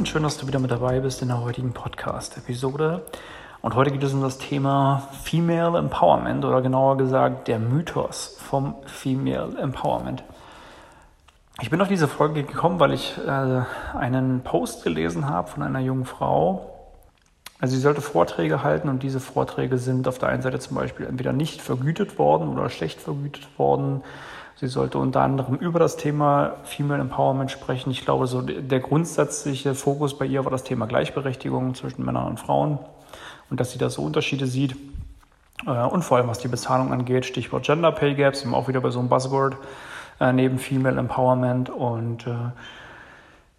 Und 0.00 0.08
schön, 0.08 0.22
dass 0.22 0.38
du 0.38 0.46
wieder 0.46 0.60
mit 0.60 0.70
dabei 0.70 1.00
bist 1.00 1.20
in 1.20 1.28
der 1.28 1.42
heutigen 1.42 1.74
Podcast-Episode. 1.74 3.04
Und 3.60 3.74
heute 3.74 3.90
geht 3.90 4.02
es 4.02 4.14
um 4.14 4.22
das 4.22 4.38
Thema 4.38 5.06
Female 5.24 5.76
Empowerment 5.76 6.42
oder 6.46 6.62
genauer 6.62 6.96
gesagt 6.96 7.48
der 7.48 7.58
Mythos 7.58 8.38
vom 8.38 8.76
Female 8.86 9.58
Empowerment. 9.60 10.24
Ich 11.60 11.68
bin 11.68 11.82
auf 11.82 11.88
diese 11.88 12.08
Folge 12.08 12.44
gekommen, 12.44 12.80
weil 12.80 12.94
ich 12.94 13.14
äh, 13.18 13.60
einen 13.94 14.40
Post 14.40 14.84
gelesen 14.84 15.28
habe 15.28 15.50
von 15.50 15.62
einer 15.62 15.80
jungen 15.80 16.06
Frau. 16.06 16.70
Also 17.60 17.74
sie 17.74 17.82
sollte 17.82 18.00
Vorträge 18.00 18.62
halten 18.62 18.88
und 18.88 19.02
diese 19.02 19.20
Vorträge 19.20 19.76
sind 19.76 20.08
auf 20.08 20.18
der 20.18 20.30
einen 20.30 20.40
Seite 20.40 20.60
zum 20.60 20.78
Beispiel 20.78 21.04
entweder 21.04 21.34
nicht 21.34 21.60
vergütet 21.60 22.18
worden 22.18 22.48
oder 22.48 22.70
schlecht 22.70 23.02
vergütet 23.02 23.46
worden. 23.58 24.02
Sie 24.60 24.68
sollte 24.68 24.98
unter 24.98 25.22
anderem 25.22 25.54
über 25.54 25.78
das 25.78 25.96
Thema 25.96 26.56
Female 26.64 27.00
Empowerment 27.00 27.50
sprechen. 27.50 27.90
Ich 27.92 28.04
glaube, 28.04 28.26
so 28.26 28.42
der 28.42 28.80
grundsätzliche 28.80 29.74
Fokus 29.74 30.18
bei 30.18 30.26
ihr 30.26 30.44
war 30.44 30.50
das 30.50 30.64
Thema 30.64 30.86
Gleichberechtigung 30.86 31.74
zwischen 31.74 32.04
Männern 32.04 32.26
und 32.26 32.38
Frauen 32.38 32.78
und 33.48 33.58
dass 33.58 33.72
sie 33.72 33.78
da 33.78 33.88
so 33.88 34.02
Unterschiede 34.02 34.46
sieht. 34.46 34.76
Äh, 35.66 35.70
und 35.70 36.02
vor 36.02 36.18
allem, 36.18 36.28
was 36.28 36.40
die 36.40 36.48
Bezahlung 36.48 36.92
angeht, 36.92 37.24
Stichwort 37.24 37.64
Gender 37.64 37.90
Pay 37.90 38.16
Gaps, 38.16 38.46
auch 38.52 38.68
wieder 38.68 38.82
bei 38.82 38.90
so 38.90 38.98
einem 38.98 39.08
Buzzword 39.08 39.56
äh, 40.20 40.30
neben 40.30 40.58
Female 40.58 40.98
Empowerment. 40.98 41.70
Und 41.70 42.26
äh, 42.26 42.34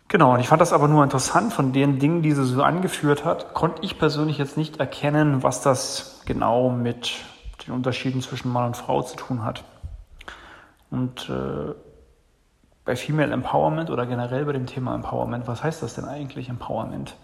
genau, 0.08 0.36
und 0.36 0.40
ich 0.40 0.50
fand 0.50 0.62
das 0.62 0.72
aber 0.72 0.88
nur 0.88 1.04
interessant, 1.04 1.52
von 1.52 1.74
den 1.74 1.98
Dingen, 1.98 2.22
die 2.22 2.34
sie 2.34 2.46
so 2.46 2.62
angeführt 2.62 3.26
hat, 3.26 3.56
konnte 3.56 3.82
ich 3.82 3.98
persönlich 3.98 4.38
jetzt 4.38 4.56
nicht 4.56 4.80
erkennen, 4.80 5.42
was 5.42 5.64
das 5.64 6.22
genau 6.28 6.70
mit 6.70 7.14
den 7.66 7.74
Unterschieden 7.74 8.22
zwischen 8.22 8.52
Mann 8.54 8.68
und 8.68 8.78
Frau 8.78 9.02
zu 9.02 9.16
tun 9.16 9.44
hat. 9.44 9.64
Und 10.92 11.30
äh, 11.30 11.74
bei 12.86 12.96
Female 12.96 13.32
Empowerment 13.32 13.90
oder 13.90 14.06
generell 14.06 14.46
bei 14.46 14.52
dem 14.52 14.66
Thema 14.66 14.94
Empowerment, 14.94 15.48
was 15.48 15.64
heißt 15.64 15.82
das 15.82 15.96
denn 15.96 16.06
eigentlich 16.06 16.50
Empowerment? 16.50 17.16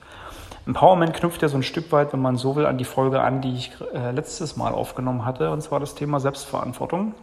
Empowerment 0.65 1.13
knüpft 1.13 1.41
ja 1.41 1.47
so 1.47 1.57
ein 1.57 1.63
Stück 1.63 1.91
weit, 1.91 2.13
wenn 2.13 2.21
man 2.21 2.37
so 2.37 2.55
will, 2.55 2.65
an 2.65 2.77
die 2.77 2.85
Folge 2.85 3.21
an, 3.21 3.41
die 3.41 3.55
ich 3.55 3.71
äh, 3.93 4.11
letztes 4.11 4.57
Mal 4.57 4.73
aufgenommen 4.73 5.25
hatte, 5.25 5.51
und 5.51 5.61
zwar 5.61 5.79
das 5.79 5.95
Thema 5.95 6.19
Selbstverantwortung, 6.19 7.13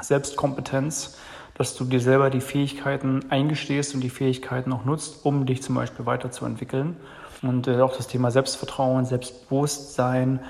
Selbstkompetenz, 0.00 1.18
dass 1.54 1.74
du 1.74 1.84
dir 1.84 2.00
selber 2.00 2.30
die 2.30 2.40
Fähigkeiten 2.40 3.30
eingestehst 3.30 3.94
und 3.94 4.00
die 4.00 4.10
Fähigkeiten 4.10 4.72
auch 4.72 4.84
nutzt, 4.84 5.26
um 5.26 5.44
dich 5.44 5.62
zum 5.62 5.74
Beispiel 5.74 6.06
weiterzuentwickeln. 6.06 6.96
Und 7.42 7.68
äh, 7.68 7.80
auch 7.80 7.96
das 7.96 8.06
Thema 8.06 8.30
Selbstvertrauen, 8.30 9.04
Selbstbewusstsein, 9.04 10.40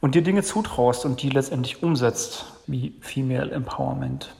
und 0.00 0.14
dir 0.14 0.22
Dinge 0.22 0.42
zutraust 0.42 1.06
und 1.06 1.22
die 1.22 1.30
letztendlich 1.30 1.82
umsetzt, 1.82 2.53
wie 2.66 2.94
Female 3.00 3.50
Empowerment. 3.50 4.34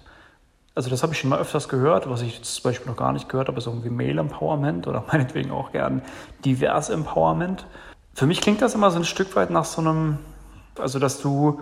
Also 0.75 0.91
das 0.91 1.03
habe 1.03 1.13
ich 1.13 1.21
schon 1.21 1.31
mal 1.31 1.39
öfters 1.39 1.69
gehört, 1.69 2.09
was 2.11 2.23
ich 2.23 2.43
zum 2.43 2.63
Beispiel 2.65 2.89
noch 2.89 2.97
gar 2.97 3.13
nicht 3.13 3.29
gehört 3.29 3.49
habe, 3.49 3.59
ist 3.59 3.67
irgendwie 3.67 3.91
Male 3.91 4.21
Empowerment 4.21 4.87
oder 4.87 5.05
meinetwegen 5.13 5.51
auch 5.51 5.73
gern 5.73 6.03
Divers 6.45 6.91
Empowerment. 6.91 7.67
Für 8.15 8.27
mich 8.27 8.41
klingt 8.41 8.63
das 8.63 8.75
immer 8.75 8.91
so 8.91 8.99
ein 8.99 9.05
Stück 9.05 9.35
weit 9.37 9.51
nach 9.51 9.65
so 9.65 9.81
einem, 9.81 10.19
also 10.79 10.99
dass 10.99 11.21
du 11.21 11.61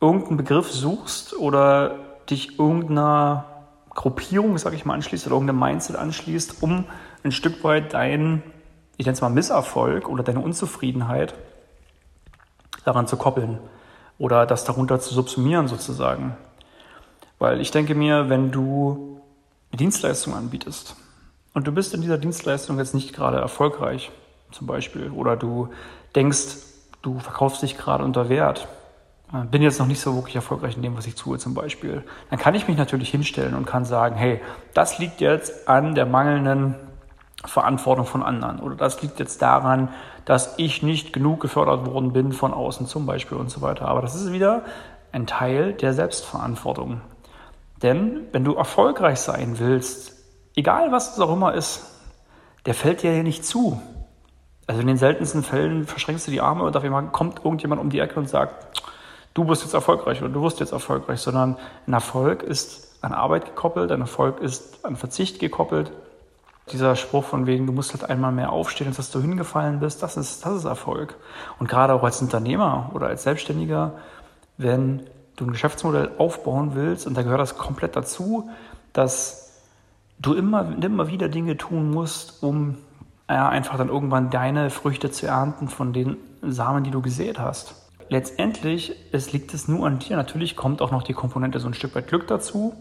irgendeinen 0.00 0.36
Begriff 0.36 0.70
suchst 0.70 1.36
oder 1.38 1.98
dich 2.28 2.58
irgendeiner 2.58 3.44
Gruppierung, 3.90 4.58
sage 4.58 4.74
ich 4.74 4.84
mal, 4.84 4.94
anschließt 4.94 5.26
oder 5.26 5.36
irgendeinem 5.36 5.60
Mindset 5.60 5.96
anschließt, 5.96 6.62
um 6.62 6.84
ein 7.24 7.32
Stück 7.32 7.62
weit 7.62 7.94
dein, 7.94 8.42
ich 8.96 9.06
nenne 9.06 9.14
es 9.14 9.20
mal 9.20 9.28
Misserfolg 9.28 10.08
oder 10.08 10.24
deine 10.24 10.40
Unzufriedenheit 10.40 11.34
daran 12.84 13.06
zu 13.06 13.16
koppeln 13.16 13.58
oder 14.22 14.46
das 14.46 14.64
darunter 14.64 15.00
zu 15.00 15.12
subsumieren 15.12 15.66
sozusagen. 15.66 16.36
Weil 17.40 17.60
ich 17.60 17.72
denke 17.72 17.96
mir, 17.96 18.28
wenn 18.28 18.52
du 18.52 19.20
eine 19.72 19.78
Dienstleistung 19.78 20.32
anbietest 20.32 20.94
und 21.54 21.66
du 21.66 21.72
bist 21.72 21.92
in 21.92 22.02
dieser 22.02 22.18
Dienstleistung 22.18 22.78
jetzt 22.78 22.94
nicht 22.94 23.12
gerade 23.14 23.38
erfolgreich, 23.38 24.12
zum 24.52 24.68
Beispiel, 24.68 25.10
oder 25.10 25.36
du 25.36 25.70
denkst, 26.14 26.58
du 27.02 27.18
verkaufst 27.18 27.62
dich 27.62 27.76
gerade 27.76 28.04
unter 28.04 28.28
Wert, 28.28 28.68
äh, 29.32 29.44
bin 29.44 29.60
jetzt 29.60 29.80
noch 29.80 29.88
nicht 29.88 30.00
so 30.00 30.14
wirklich 30.14 30.36
erfolgreich 30.36 30.76
in 30.76 30.82
dem, 30.82 30.96
was 30.96 31.08
ich 31.08 31.16
tue 31.16 31.40
zum 31.40 31.54
Beispiel, 31.54 32.04
dann 32.30 32.38
kann 32.38 32.54
ich 32.54 32.68
mich 32.68 32.76
natürlich 32.76 33.10
hinstellen 33.10 33.54
und 33.54 33.66
kann 33.66 33.84
sagen, 33.84 34.14
hey, 34.14 34.40
das 34.72 35.00
liegt 35.00 35.20
jetzt 35.20 35.68
an 35.68 35.96
der 35.96 36.06
mangelnden 36.06 36.76
Verantwortung 37.44 38.06
von 38.06 38.22
anderen 38.22 38.60
oder 38.60 38.76
das 38.76 39.02
liegt 39.02 39.18
jetzt 39.18 39.42
daran, 39.42 39.88
dass 40.24 40.54
ich 40.58 40.82
nicht 40.82 41.12
genug 41.12 41.40
gefördert 41.40 41.86
worden 41.86 42.12
bin 42.12 42.32
von 42.32 42.54
außen 42.54 42.86
zum 42.86 43.06
Beispiel 43.06 43.36
und 43.36 43.50
so 43.50 43.60
weiter. 43.60 43.88
Aber 43.88 44.00
das 44.00 44.14
ist 44.14 44.32
wieder 44.32 44.62
ein 45.10 45.26
Teil 45.26 45.72
der 45.72 45.92
Selbstverantwortung. 45.92 47.00
Denn 47.82 48.28
wenn 48.30 48.44
du 48.44 48.54
erfolgreich 48.54 49.18
sein 49.18 49.58
willst, 49.58 50.12
egal 50.54 50.92
was 50.92 51.14
es 51.14 51.20
auch 51.20 51.32
immer 51.32 51.54
ist, 51.54 51.84
der 52.64 52.74
fällt 52.74 53.02
dir 53.02 53.16
ja 53.16 53.24
nicht 53.24 53.44
zu. 53.44 53.82
Also 54.68 54.80
in 54.80 54.86
den 54.86 54.96
seltensten 54.96 55.42
Fällen 55.42 55.86
verschränkst 55.86 56.28
du 56.28 56.30
die 56.30 56.40
Arme 56.40 56.62
und 56.62 56.76
auf 56.76 56.84
einmal 56.84 57.08
kommt 57.08 57.44
irgendjemand 57.44 57.80
um 57.80 57.90
die 57.90 57.98
Ecke 57.98 58.20
und 58.20 58.28
sagt, 58.28 58.80
du 59.34 59.44
bist 59.44 59.62
jetzt 59.62 59.74
erfolgreich 59.74 60.22
oder 60.22 60.30
du 60.30 60.42
wirst 60.42 60.60
jetzt 60.60 60.72
erfolgreich, 60.72 61.20
sondern 61.20 61.56
ein 61.88 61.92
Erfolg 61.92 62.44
ist 62.44 62.98
an 63.02 63.12
Arbeit 63.12 63.46
gekoppelt, 63.46 63.90
ein 63.90 64.00
Erfolg 64.00 64.40
ist 64.40 64.84
an 64.84 64.94
Verzicht 64.94 65.40
gekoppelt 65.40 65.90
dieser 66.72 66.96
Spruch 66.96 67.24
von 67.24 67.46
wegen, 67.46 67.66
du 67.66 67.72
musst 67.72 67.92
halt 67.92 68.08
einmal 68.08 68.32
mehr 68.32 68.50
aufstehen, 68.50 68.88
als 68.88 68.96
dass 68.96 69.10
du 69.10 69.20
hingefallen 69.20 69.80
bist, 69.80 70.02
das 70.02 70.16
ist, 70.16 70.44
das 70.44 70.56
ist 70.56 70.64
Erfolg. 70.64 71.16
Und 71.58 71.68
gerade 71.68 71.94
auch 71.94 72.02
als 72.02 72.20
Unternehmer 72.20 72.90
oder 72.94 73.06
als 73.06 73.22
Selbstständiger, 73.22 73.92
wenn 74.56 75.02
du 75.36 75.44
ein 75.44 75.52
Geschäftsmodell 75.52 76.10
aufbauen 76.18 76.74
willst, 76.74 77.06
und 77.06 77.16
da 77.16 77.22
gehört 77.22 77.40
das 77.40 77.56
komplett 77.56 77.96
dazu, 77.96 78.50
dass 78.92 79.60
du 80.18 80.34
immer, 80.34 80.76
immer 80.82 81.08
wieder 81.08 81.28
Dinge 81.28 81.56
tun 81.56 81.90
musst, 81.90 82.42
um 82.42 82.76
ja, 83.28 83.48
einfach 83.48 83.78
dann 83.78 83.88
irgendwann 83.88 84.30
deine 84.30 84.70
Früchte 84.70 85.10
zu 85.10 85.26
ernten 85.26 85.68
von 85.68 85.92
den 85.92 86.16
Samen, 86.42 86.84
die 86.84 86.90
du 86.90 87.02
gesät 87.02 87.38
hast. 87.38 87.74
Letztendlich 88.08 88.94
es 89.12 89.32
liegt 89.32 89.54
es 89.54 89.68
nur 89.68 89.86
an 89.86 89.98
dir. 89.98 90.16
Natürlich 90.16 90.54
kommt 90.54 90.82
auch 90.82 90.90
noch 90.90 91.02
die 91.02 91.14
Komponente 91.14 91.60
so 91.60 91.68
ein 91.68 91.74
Stück 91.74 91.94
weit 91.94 92.08
Glück 92.08 92.26
dazu, 92.26 92.74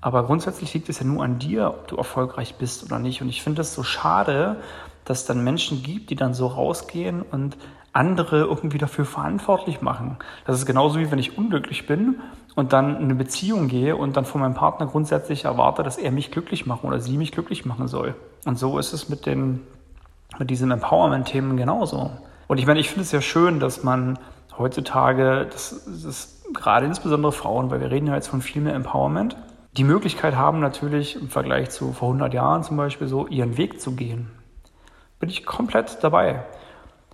aber 0.00 0.24
grundsätzlich 0.24 0.72
liegt 0.72 0.88
es 0.88 1.00
ja 1.00 1.06
nur 1.06 1.22
an 1.22 1.38
dir, 1.38 1.68
ob 1.68 1.88
du 1.88 1.96
erfolgreich 1.96 2.54
bist 2.54 2.84
oder 2.84 2.98
nicht. 2.98 3.20
Und 3.20 3.28
ich 3.28 3.42
finde 3.42 3.60
es 3.62 3.74
so 3.74 3.82
schade, 3.82 4.56
dass 5.04 5.20
es 5.20 5.26
dann 5.26 5.44
Menschen 5.44 5.82
gibt, 5.82 6.10
die 6.10 6.16
dann 6.16 6.34
so 6.34 6.46
rausgehen 6.46 7.22
und 7.22 7.56
andere 7.92 8.38
irgendwie 8.40 8.78
dafür 8.78 9.04
verantwortlich 9.04 9.82
machen. 9.82 10.16
Das 10.46 10.56
ist 10.56 10.66
genauso 10.66 10.98
wie 11.00 11.10
wenn 11.10 11.18
ich 11.18 11.36
unglücklich 11.36 11.86
bin 11.86 12.20
und 12.54 12.72
dann 12.72 12.96
in 12.96 13.04
eine 13.04 13.14
Beziehung 13.14 13.68
gehe 13.68 13.96
und 13.96 14.16
dann 14.16 14.24
von 14.24 14.40
meinem 14.40 14.54
Partner 14.54 14.86
grundsätzlich 14.86 15.44
erwarte, 15.44 15.82
dass 15.82 15.96
er 15.96 16.12
mich 16.12 16.30
glücklich 16.30 16.66
machen 16.66 16.86
oder 16.86 17.00
sie 17.00 17.16
mich 17.16 17.32
glücklich 17.32 17.64
machen 17.64 17.88
soll. 17.88 18.14
Und 18.44 18.58
so 18.58 18.78
ist 18.78 18.92
es 18.92 19.08
mit 19.08 19.26
den, 19.26 19.60
mit 20.38 20.50
diesen 20.50 20.70
Empowerment-Themen 20.70 21.56
genauso. 21.56 22.10
Und 22.46 22.58
ich 22.58 22.66
meine, 22.66 22.80
ich 22.80 22.88
finde 22.88 23.02
es 23.02 23.12
ja 23.12 23.20
schön, 23.20 23.60
dass 23.60 23.82
man 23.82 24.18
heutzutage, 24.56 25.48
das, 25.50 25.84
das 25.84 26.42
gerade 26.52 26.86
insbesondere 26.86 27.32
Frauen, 27.32 27.70
weil 27.70 27.80
wir 27.80 27.90
reden 27.90 28.06
ja 28.06 28.14
jetzt 28.14 28.28
von 28.28 28.40
viel 28.40 28.62
mehr 28.62 28.74
Empowerment, 28.74 29.36
die 29.76 29.84
Möglichkeit 29.84 30.34
haben 30.34 30.60
natürlich 30.60 31.16
im 31.16 31.28
Vergleich 31.28 31.70
zu 31.70 31.92
vor 31.92 32.08
100 32.08 32.34
Jahren 32.34 32.62
zum 32.62 32.76
Beispiel 32.76 33.06
so 33.06 33.26
ihren 33.26 33.56
Weg 33.56 33.80
zu 33.80 33.92
gehen. 33.92 34.30
Bin 35.18 35.28
ich 35.28 35.44
komplett 35.44 36.02
dabei. 36.02 36.44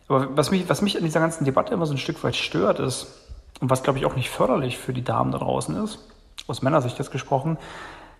Aber 0.08 0.36
was 0.36 0.50
mich, 0.50 0.68
was 0.68 0.82
mich 0.82 0.96
an 0.96 1.04
dieser 1.04 1.20
ganzen 1.20 1.44
Debatte 1.44 1.74
immer 1.74 1.86
so 1.86 1.94
ein 1.94 1.98
Stück 1.98 2.22
weit 2.24 2.36
stört 2.36 2.78
ist, 2.78 3.22
und 3.60 3.70
was 3.70 3.82
glaube 3.82 3.98
ich 3.98 4.06
auch 4.06 4.16
nicht 4.16 4.30
förderlich 4.30 4.78
für 4.78 4.92
die 4.92 5.04
Damen 5.04 5.32
da 5.32 5.38
draußen 5.38 5.82
ist, 5.82 5.98
aus 6.46 6.62
Männersicht 6.62 6.98
jetzt 6.98 7.10
gesprochen, 7.10 7.58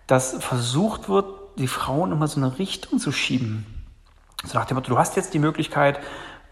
dass 0.07 0.43
versucht 0.43 1.09
wird, 1.09 1.25
die 1.57 1.67
Frauen 1.67 2.11
immer 2.11 2.27
so 2.27 2.39
eine 2.39 2.59
Richtung 2.59 2.99
zu 2.99 3.11
schieben. 3.11 3.65
So 4.45 4.57
nach 4.57 4.65
dem 4.65 4.75
Motto, 4.75 4.89
du 4.89 4.97
hast 4.97 5.15
jetzt 5.15 5.33
die 5.33 5.39
Möglichkeit, 5.39 5.99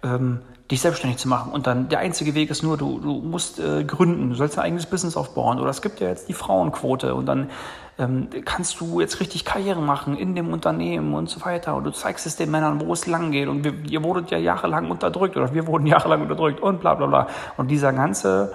ähm, 0.06 0.40
dich 0.72 0.82
selbstständig 0.82 1.20
zu 1.20 1.28
machen. 1.28 1.52
Und 1.52 1.68
dann 1.68 1.90
der 1.90 2.00
einzige 2.00 2.34
Weg 2.34 2.50
ist 2.50 2.64
nur, 2.64 2.78
du, 2.78 3.00
du 3.00 3.14
musst 3.20 3.60
äh, 3.60 3.84
gründen, 3.84 4.30
du 4.30 4.36
sollst 4.36 4.58
ein 4.58 4.66
eigenes 4.66 4.86
Business 4.86 5.18
aufbauen. 5.18 5.60
Oder 5.60 5.70
es 5.70 5.82
gibt 5.82 6.00
ja 6.00 6.08
jetzt 6.08 6.28
die 6.30 6.34
Frauenquote 6.34 7.14
und 7.14 7.26
dann 7.28 7.50
ähm, 7.98 8.30
kannst 8.46 8.80
du 8.82 9.00
jetzt 9.00 9.20
richtig 9.20 9.46
Karriere 9.46 9.82
machen 9.82 10.18
in 10.18 10.36
dem 10.36 10.52
Unternehmen 10.52 11.14
und 11.14 11.30
so 11.30 11.44
weiter. 11.46 11.76
Und 11.76 11.84
du 11.84 11.92
zeigst 11.92 12.26
es 12.26 12.36
den 12.36 12.50
Männern, 12.50 12.82
wo 12.82 12.94
es 12.94 13.06
lang 13.06 13.32
geht. 13.32 13.48
Und 13.48 13.64
wir, 13.64 13.74
ihr 13.90 14.04
wurdet 14.04 14.32
ja 14.32 14.38
jahrelang 14.38 14.90
unterdrückt 14.90 15.38
oder 15.38 15.54
wir 15.54 15.68
wurden 15.68 15.86
jahrelang 15.88 16.22
unterdrückt 16.22 16.62
und 16.62 16.80
bla 16.82 16.96
bla 16.96 17.08
bla. 17.08 17.28
Und 17.58 17.70
dieser 17.70 17.94
ganze, 17.94 18.54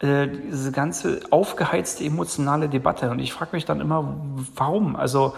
äh, 0.00 0.28
diese 0.28 0.70
ganze 0.70 1.20
aufgeheizte 1.30 2.04
emotionale 2.04 2.68
Debatte. 2.68 3.10
Und 3.10 3.18
ich 3.18 3.32
frage 3.32 3.50
mich 3.52 3.64
dann 3.64 3.80
immer, 3.80 4.14
warum? 4.54 4.94
Also 4.94 5.34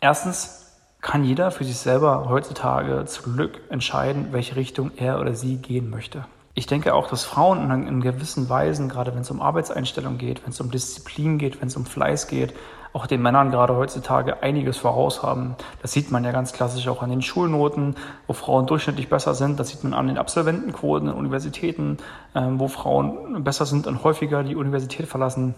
erstens, 0.00 0.59
kann 1.00 1.24
jeder 1.24 1.50
für 1.50 1.64
sich 1.64 1.78
selber 1.78 2.26
heutzutage 2.28 3.04
zum 3.06 3.34
Glück 3.34 3.60
entscheiden, 3.70 4.28
welche 4.32 4.56
Richtung 4.56 4.90
er 4.96 5.20
oder 5.20 5.34
sie 5.34 5.56
gehen 5.56 5.90
möchte. 5.90 6.24
Ich 6.54 6.66
denke 6.66 6.94
auch, 6.94 7.08
dass 7.08 7.24
Frauen 7.24 7.70
in 7.86 8.00
gewissen 8.00 8.48
Weisen, 8.48 8.88
gerade 8.88 9.14
wenn 9.14 9.22
es 9.22 9.30
um 9.30 9.40
Arbeitseinstellung 9.40 10.18
geht, 10.18 10.42
wenn 10.42 10.50
es 10.50 10.60
um 10.60 10.70
Disziplin 10.70 11.38
geht, 11.38 11.60
wenn 11.60 11.68
es 11.68 11.76
um 11.76 11.86
Fleiß 11.86 12.26
geht, 12.26 12.52
auch 12.92 13.06
den 13.06 13.22
Männern 13.22 13.50
gerade 13.50 13.76
heutzutage 13.76 14.42
einiges 14.42 14.76
voraus 14.76 15.22
haben. 15.22 15.54
Das 15.80 15.92
sieht 15.92 16.10
man 16.10 16.24
ja 16.24 16.32
ganz 16.32 16.52
klassisch 16.52 16.88
auch 16.88 17.02
an 17.02 17.10
den 17.10 17.22
Schulnoten, 17.22 17.94
wo 18.26 18.32
Frauen 18.32 18.66
durchschnittlich 18.66 19.08
besser 19.08 19.34
sind. 19.34 19.60
Das 19.60 19.68
sieht 19.68 19.84
man 19.84 19.94
an 19.94 20.08
den 20.08 20.18
Absolventenquoten 20.18 21.08
in 21.08 21.14
Universitäten, 21.14 21.98
ähm, 22.34 22.58
wo 22.58 22.66
Frauen 22.66 23.44
besser 23.44 23.64
sind 23.64 23.86
und 23.86 24.02
häufiger 24.02 24.42
die 24.42 24.56
Universität 24.56 25.06
verlassen. 25.06 25.54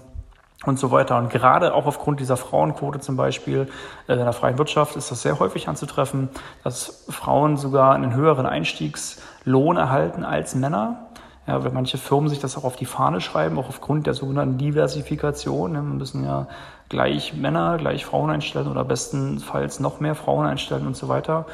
Und 0.64 0.78
so 0.78 0.90
weiter. 0.90 1.18
Und 1.18 1.30
gerade 1.30 1.74
auch 1.74 1.86
aufgrund 1.86 2.20
dieser 2.20 2.36
Frauenquote 2.36 3.00
zum 3.00 3.16
Beispiel 3.16 3.68
äh, 4.08 4.12
in 4.12 4.18
der 4.18 4.32
freien 4.32 4.58
Wirtschaft 4.58 4.96
ist 4.96 5.10
das 5.10 5.22
sehr 5.22 5.38
häufig 5.38 5.68
anzutreffen, 5.68 6.28
dass 6.64 7.04
Frauen 7.08 7.56
sogar 7.56 7.94
einen 7.94 8.14
höheren 8.14 8.46
Einstiegslohn 8.46 9.76
erhalten 9.76 10.24
als 10.24 10.54
Männer. 10.54 11.06
Ja, 11.48 11.64
weil 11.64 11.72
manche 11.72 11.98
Firmen 11.98 12.28
sich 12.28 12.38
das 12.38 12.56
auch 12.56 12.62
auf 12.62 12.76
die 12.76 12.84
Fahne 12.84 13.20
schreiben, 13.20 13.58
auch 13.58 13.68
aufgrund 13.68 14.06
der 14.06 14.14
sogenannten 14.14 14.58
Diversifikation. 14.58 15.72
Wir 15.72 15.82
müssen 15.82 16.24
ja 16.24 16.46
gleich 16.88 17.34
Männer, 17.34 17.78
gleich 17.78 18.04
Frauen 18.04 18.30
einstellen 18.30 18.68
oder 18.68 18.84
bestenfalls 18.84 19.80
noch 19.80 19.98
mehr 19.98 20.14
Frauen 20.14 20.46
einstellen 20.46 20.86
und 20.86 20.96
so 20.96 21.08
weiter 21.08 21.46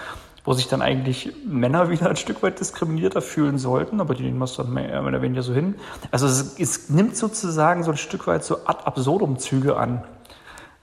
wo 0.48 0.54
sich 0.54 0.66
dann 0.66 0.80
eigentlich 0.80 1.30
Männer 1.44 1.90
wieder 1.90 2.08
ein 2.08 2.16
Stück 2.16 2.42
weit 2.42 2.58
diskriminierter 2.58 3.20
fühlen 3.20 3.58
sollten, 3.58 4.00
aber 4.00 4.14
die 4.14 4.22
nehmen 4.22 4.40
das 4.40 4.56
dann 4.56 4.72
mehr 4.72 5.04
oder 5.04 5.20
weniger 5.20 5.42
so 5.42 5.52
hin. 5.52 5.74
Also 6.10 6.26
es, 6.26 6.58
es 6.58 6.88
nimmt 6.88 7.18
sozusagen 7.18 7.82
so 7.82 7.90
ein 7.90 7.98
Stück 7.98 8.26
weit 8.26 8.44
so 8.44 8.64
ad 8.64 8.84
absurdum 8.84 9.38
Züge 9.38 9.76
an. 9.76 10.04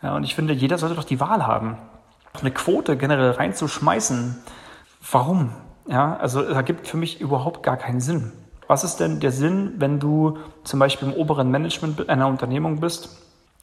Ja, 0.03 0.15
und 0.15 0.23
ich 0.23 0.35
finde, 0.35 0.53
jeder 0.53 0.77
sollte 0.77 0.93
doch 0.93 1.03
die 1.03 1.19
Wahl 1.19 1.47
haben, 1.47 1.79
eine 2.39 2.51
Quote 2.51 2.95
generell 2.95 3.31
reinzuschmeißen. 3.31 4.37
Warum? 5.11 5.49
Ja, 5.87 6.15
also 6.17 6.43
da 6.43 6.61
gibt 6.61 6.87
für 6.87 6.97
mich 6.97 7.19
überhaupt 7.19 7.63
gar 7.63 7.77
keinen 7.77 8.01
Sinn. 8.01 8.33
Was 8.67 8.83
ist 8.83 8.97
denn 8.97 9.19
der 9.19 9.31
Sinn, 9.31 9.73
wenn 9.77 9.99
du 9.99 10.37
zum 10.63 10.79
Beispiel 10.79 11.07
im 11.07 11.15
oberen 11.15 11.49
Management 11.49 12.07
einer 12.07 12.27
Unternehmung 12.27 12.81
bist 12.81 13.09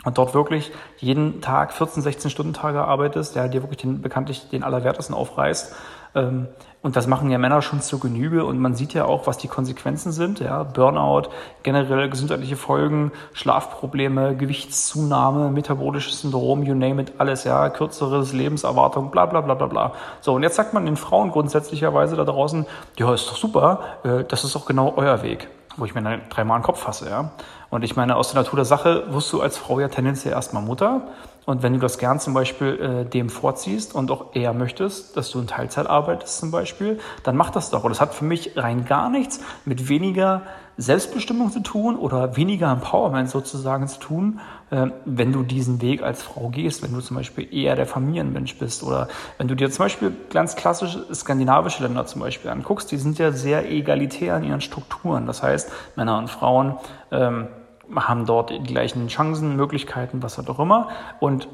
und 0.04 0.18
dort 0.18 0.34
wirklich 0.34 0.72
jeden 0.98 1.40
Tag 1.40 1.72
14, 1.72 2.02
16 2.02 2.30
Stunden 2.30 2.52
Tage 2.52 2.84
arbeitest, 2.84 3.36
der 3.36 3.48
dir 3.48 3.62
wirklich 3.62 3.78
den, 3.78 4.02
bekanntlich 4.02 4.48
den 4.48 4.64
Allerwertesten 4.64 5.14
aufreißt. 5.14 5.74
Ähm, 6.14 6.48
und 6.82 6.96
das 6.96 7.06
machen 7.06 7.30
ja 7.30 7.38
Männer 7.38 7.62
schon 7.62 7.80
zur 7.80 8.00
Genüge 8.00 8.44
und 8.44 8.58
man 8.58 8.74
sieht 8.74 8.92
ja 8.92 9.04
auch, 9.04 9.28
was 9.28 9.38
die 9.38 9.46
Konsequenzen 9.46 10.10
sind. 10.10 10.40
Ja, 10.40 10.64
Burnout, 10.64 11.28
generell 11.62 12.10
gesundheitliche 12.10 12.56
Folgen, 12.56 13.12
Schlafprobleme, 13.34 14.36
Gewichtszunahme, 14.36 15.50
metabolisches 15.50 16.22
Syndrom, 16.22 16.64
you 16.64 16.74
name 16.74 17.00
it, 17.00 17.12
alles, 17.18 17.44
ja, 17.44 17.68
kürzeres 17.70 18.32
Lebenserwartung, 18.32 19.12
bla 19.12 19.26
bla 19.26 19.40
bla 19.40 19.54
bla 19.54 19.66
bla. 19.66 19.92
So, 20.20 20.34
und 20.34 20.42
jetzt 20.42 20.56
sagt 20.56 20.74
man 20.74 20.84
den 20.84 20.96
Frauen 20.96 21.30
grundsätzlicherweise 21.30 22.16
da 22.16 22.24
draußen, 22.24 22.66
ja, 22.98 23.14
ist 23.14 23.30
doch 23.30 23.36
super, 23.36 23.80
äh, 24.02 24.24
das 24.24 24.42
ist 24.42 24.56
doch 24.56 24.66
genau 24.66 24.94
euer 24.96 25.22
Weg 25.22 25.48
wo 25.76 25.84
ich 25.84 25.94
mir 25.94 26.02
dann 26.02 26.22
dreimal 26.28 26.58
den 26.58 26.64
Kopf 26.64 26.80
fasse, 26.80 27.08
ja. 27.08 27.30
Und 27.72 27.84
ich 27.84 27.96
meine, 27.96 28.16
aus 28.16 28.30
der 28.30 28.42
Natur 28.42 28.56
der 28.56 28.66
Sache 28.66 29.04
wirst 29.14 29.32
du 29.32 29.40
als 29.40 29.56
Frau 29.56 29.80
ja 29.80 29.88
tendenziell 29.88 30.34
erstmal 30.34 30.62
Mutter. 30.62 31.08
Und 31.46 31.62
wenn 31.62 31.72
du 31.72 31.78
das 31.78 31.96
gern 31.96 32.20
zum 32.20 32.34
Beispiel 32.34 32.78
äh, 32.78 33.08
dem 33.08 33.30
vorziehst 33.30 33.94
und 33.94 34.10
auch 34.10 34.34
eher 34.34 34.52
möchtest, 34.52 35.16
dass 35.16 35.30
du 35.30 35.40
in 35.40 35.46
Teilzeit 35.46 35.86
arbeitest 35.86 36.38
zum 36.38 36.50
Beispiel, 36.50 37.00
dann 37.22 37.34
mach 37.34 37.48
das 37.48 37.70
doch. 37.70 37.82
Und 37.82 37.90
das 37.90 38.02
hat 38.02 38.12
für 38.12 38.26
mich 38.26 38.58
rein 38.58 38.84
gar 38.84 39.08
nichts 39.08 39.40
mit 39.64 39.88
weniger 39.88 40.42
Selbstbestimmung 40.76 41.50
zu 41.50 41.60
tun 41.60 41.96
oder 41.96 42.36
weniger 42.36 42.70
Empowerment 42.70 43.30
sozusagen 43.30 43.88
zu 43.88 43.98
tun, 43.98 44.40
äh, 44.70 44.88
wenn 45.06 45.32
du 45.32 45.42
diesen 45.42 45.80
Weg 45.80 46.02
als 46.02 46.22
Frau 46.22 46.50
gehst, 46.50 46.82
wenn 46.82 46.92
du 46.92 47.00
zum 47.00 47.16
Beispiel 47.16 47.48
eher 47.54 47.74
der 47.74 47.86
Familienmensch 47.86 48.58
bist 48.58 48.82
oder 48.82 49.08
wenn 49.38 49.48
du 49.48 49.56
dir 49.56 49.70
zum 49.70 49.86
Beispiel 49.86 50.14
ganz 50.28 50.56
klassische 50.56 51.06
skandinavische 51.14 51.82
Länder 51.82 52.04
zum 52.04 52.20
Beispiel 52.20 52.50
anguckst, 52.50 52.92
die 52.92 52.98
sind 52.98 53.18
ja 53.18 53.32
sehr 53.32 53.72
egalitär 53.72 54.36
in 54.36 54.44
ihren 54.44 54.60
Strukturen. 54.60 55.24
Das 55.26 55.42
heißt, 55.42 55.72
Männer 55.96 56.18
und 56.18 56.28
Frauen 56.28 56.76
ähm, 57.10 57.48
haben 57.94 58.26
dort 58.26 58.50
die 58.50 58.62
gleichen 58.62 59.08
Chancen, 59.08 59.56
Möglichkeiten, 59.56 60.22
was 60.22 60.38
auch 60.48 60.58
immer. 60.58 60.88
Und 61.20 61.48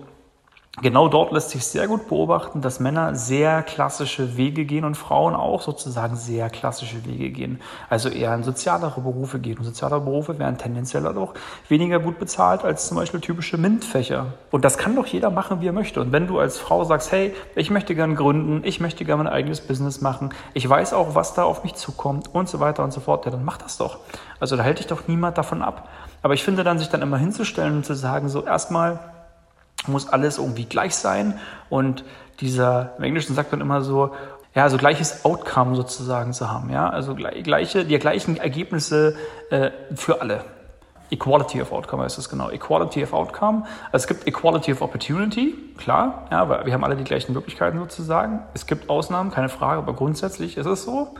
genau 0.82 1.08
dort 1.08 1.32
lässt 1.32 1.50
sich 1.50 1.66
sehr 1.66 1.88
gut 1.88 2.08
beobachten, 2.08 2.60
dass 2.60 2.80
Männer 2.80 3.14
sehr 3.14 3.62
klassische 3.62 4.36
Wege 4.36 4.64
gehen 4.64 4.84
und 4.84 4.96
Frauen 4.96 5.34
auch 5.34 5.62
sozusagen 5.62 6.16
sehr 6.16 6.50
klassische 6.50 7.04
Wege 7.04 7.30
gehen. 7.30 7.60
Also 7.88 8.08
eher 8.08 8.34
in 8.34 8.42
sozialere 8.42 9.00
Berufe 9.00 9.38
gehen. 9.38 9.58
Und 9.58 9.64
soziale 9.64 10.00
Berufe 10.00 10.38
werden 10.38 10.58
tendenziell 10.58 11.06
auch 11.06 11.34
weniger 11.69 11.98
gut 11.98 12.19
bezahlt 12.19 12.64
als 12.64 12.88
zum 12.88 12.96
Beispiel 12.96 13.20
typische 13.20 13.58
MINT-Fächer. 13.58 14.26
Und 14.50 14.64
das 14.64 14.78
kann 14.78 14.96
doch 14.96 15.06
jeder 15.06 15.30
machen, 15.30 15.60
wie 15.60 15.69
er 15.69 15.72
möchte. 15.72 16.00
Und 16.00 16.12
wenn 16.12 16.26
du 16.26 16.38
als 16.38 16.58
Frau 16.58 16.84
sagst, 16.84 17.12
hey, 17.12 17.34
ich 17.54 17.70
möchte 17.70 17.94
gern 17.94 18.14
gründen, 18.14 18.62
ich 18.64 18.80
möchte 18.80 19.04
gern 19.04 19.19
mein 19.19 19.28
eigenes 19.28 19.60
Business 19.60 20.00
machen, 20.00 20.30
ich 20.54 20.69
weiß 20.69 20.92
auch, 20.92 21.14
was 21.14 21.34
da 21.34 21.44
auf 21.44 21.64
mich 21.64 21.75
zukommt 21.75 22.34
und 22.34 22.48
so 22.48 22.60
weiter 22.60 22.84
und 22.84 22.92
so 22.92 23.00
fort, 23.00 23.25
ja, 23.25 23.30
dann 23.30 23.44
mach 23.44 23.58
das 23.58 23.76
doch. 23.76 23.98
Also 24.40 24.56
da 24.56 24.62
hält 24.62 24.78
dich 24.78 24.86
doch 24.86 25.08
niemand 25.08 25.38
davon 25.38 25.62
ab. 25.62 25.88
Aber 26.22 26.34
ich 26.34 26.42
finde 26.42 26.64
dann, 26.64 26.78
sich 26.78 26.88
dann 26.88 27.02
immer 27.02 27.19
hinzustellen 27.19 27.76
und 27.76 27.86
zu 27.86 27.94
sagen, 27.94 28.28
so 28.28 28.44
erstmal, 28.44 28.98
muss 29.88 30.08
alles 30.08 30.38
irgendwie 30.38 30.64
gleich 30.64 30.94
sein. 30.94 31.38
Und 31.70 32.05
dieser, 32.40 32.94
im 32.99 33.05
Englischen 33.05 33.35
sagt 33.35 33.50
man 33.52 33.61
immer 33.61 33.82
so, 33.82 34.12
ja, 34.55 34.64
also 34.64 34.76
gleiches 34.76 35.25
Outcome 35.25 35.76
sozusagen 35.76 36.32
zu 36.32 36.50
haben, 36.50 36.70
ja, 36.70 36.88
also 36.88 37.14
gleiche, 37.14 37.85
die 37.85 37.99
gleichen 37.99 38.37
Ergebnisse 38.37 39.17
äh, 39.50 39.70
für 39.94 40.20
alle. 40.20 40.44
Equality 41.11 41.62
of 41.62 41.73
Outcome 41.73 42.02
heißt 42.02 42.19
das 42.19 42.29
genau. 42.29 42.50
Equality 42.50 43.02
of 43.02 43.12
Outcome. 43.12 43.64
Also 43.93 44.05
es 44.05 44.06
gibt 44.06 44.26
Equality 44.26 44.73
of 44.73 44.82
Opportunity, 44.82 45.55
klar, 45.79 46.26
ja, 46.31 46.49
weil 46.49 46.67
wir 46.67 46.73
haben 46.73 46.85
alle 46.85 46.96
die 46.96 47.05
gleichen 47.05 47.32
Möglichkeiten 47.32 47.79
sozusagen. 47.79 48.40
Es 48.52 48.67
gibt 48.67 48.90
Ausnahmen, 48.90 49.31
keine 49.31 49.49
Frage, 49.49 49.79
aber 49.79 49.94
grundsätzlich 49.94 50.56
ist 50.56 50.67
es 50.67 50.85
so. 50.85 51.14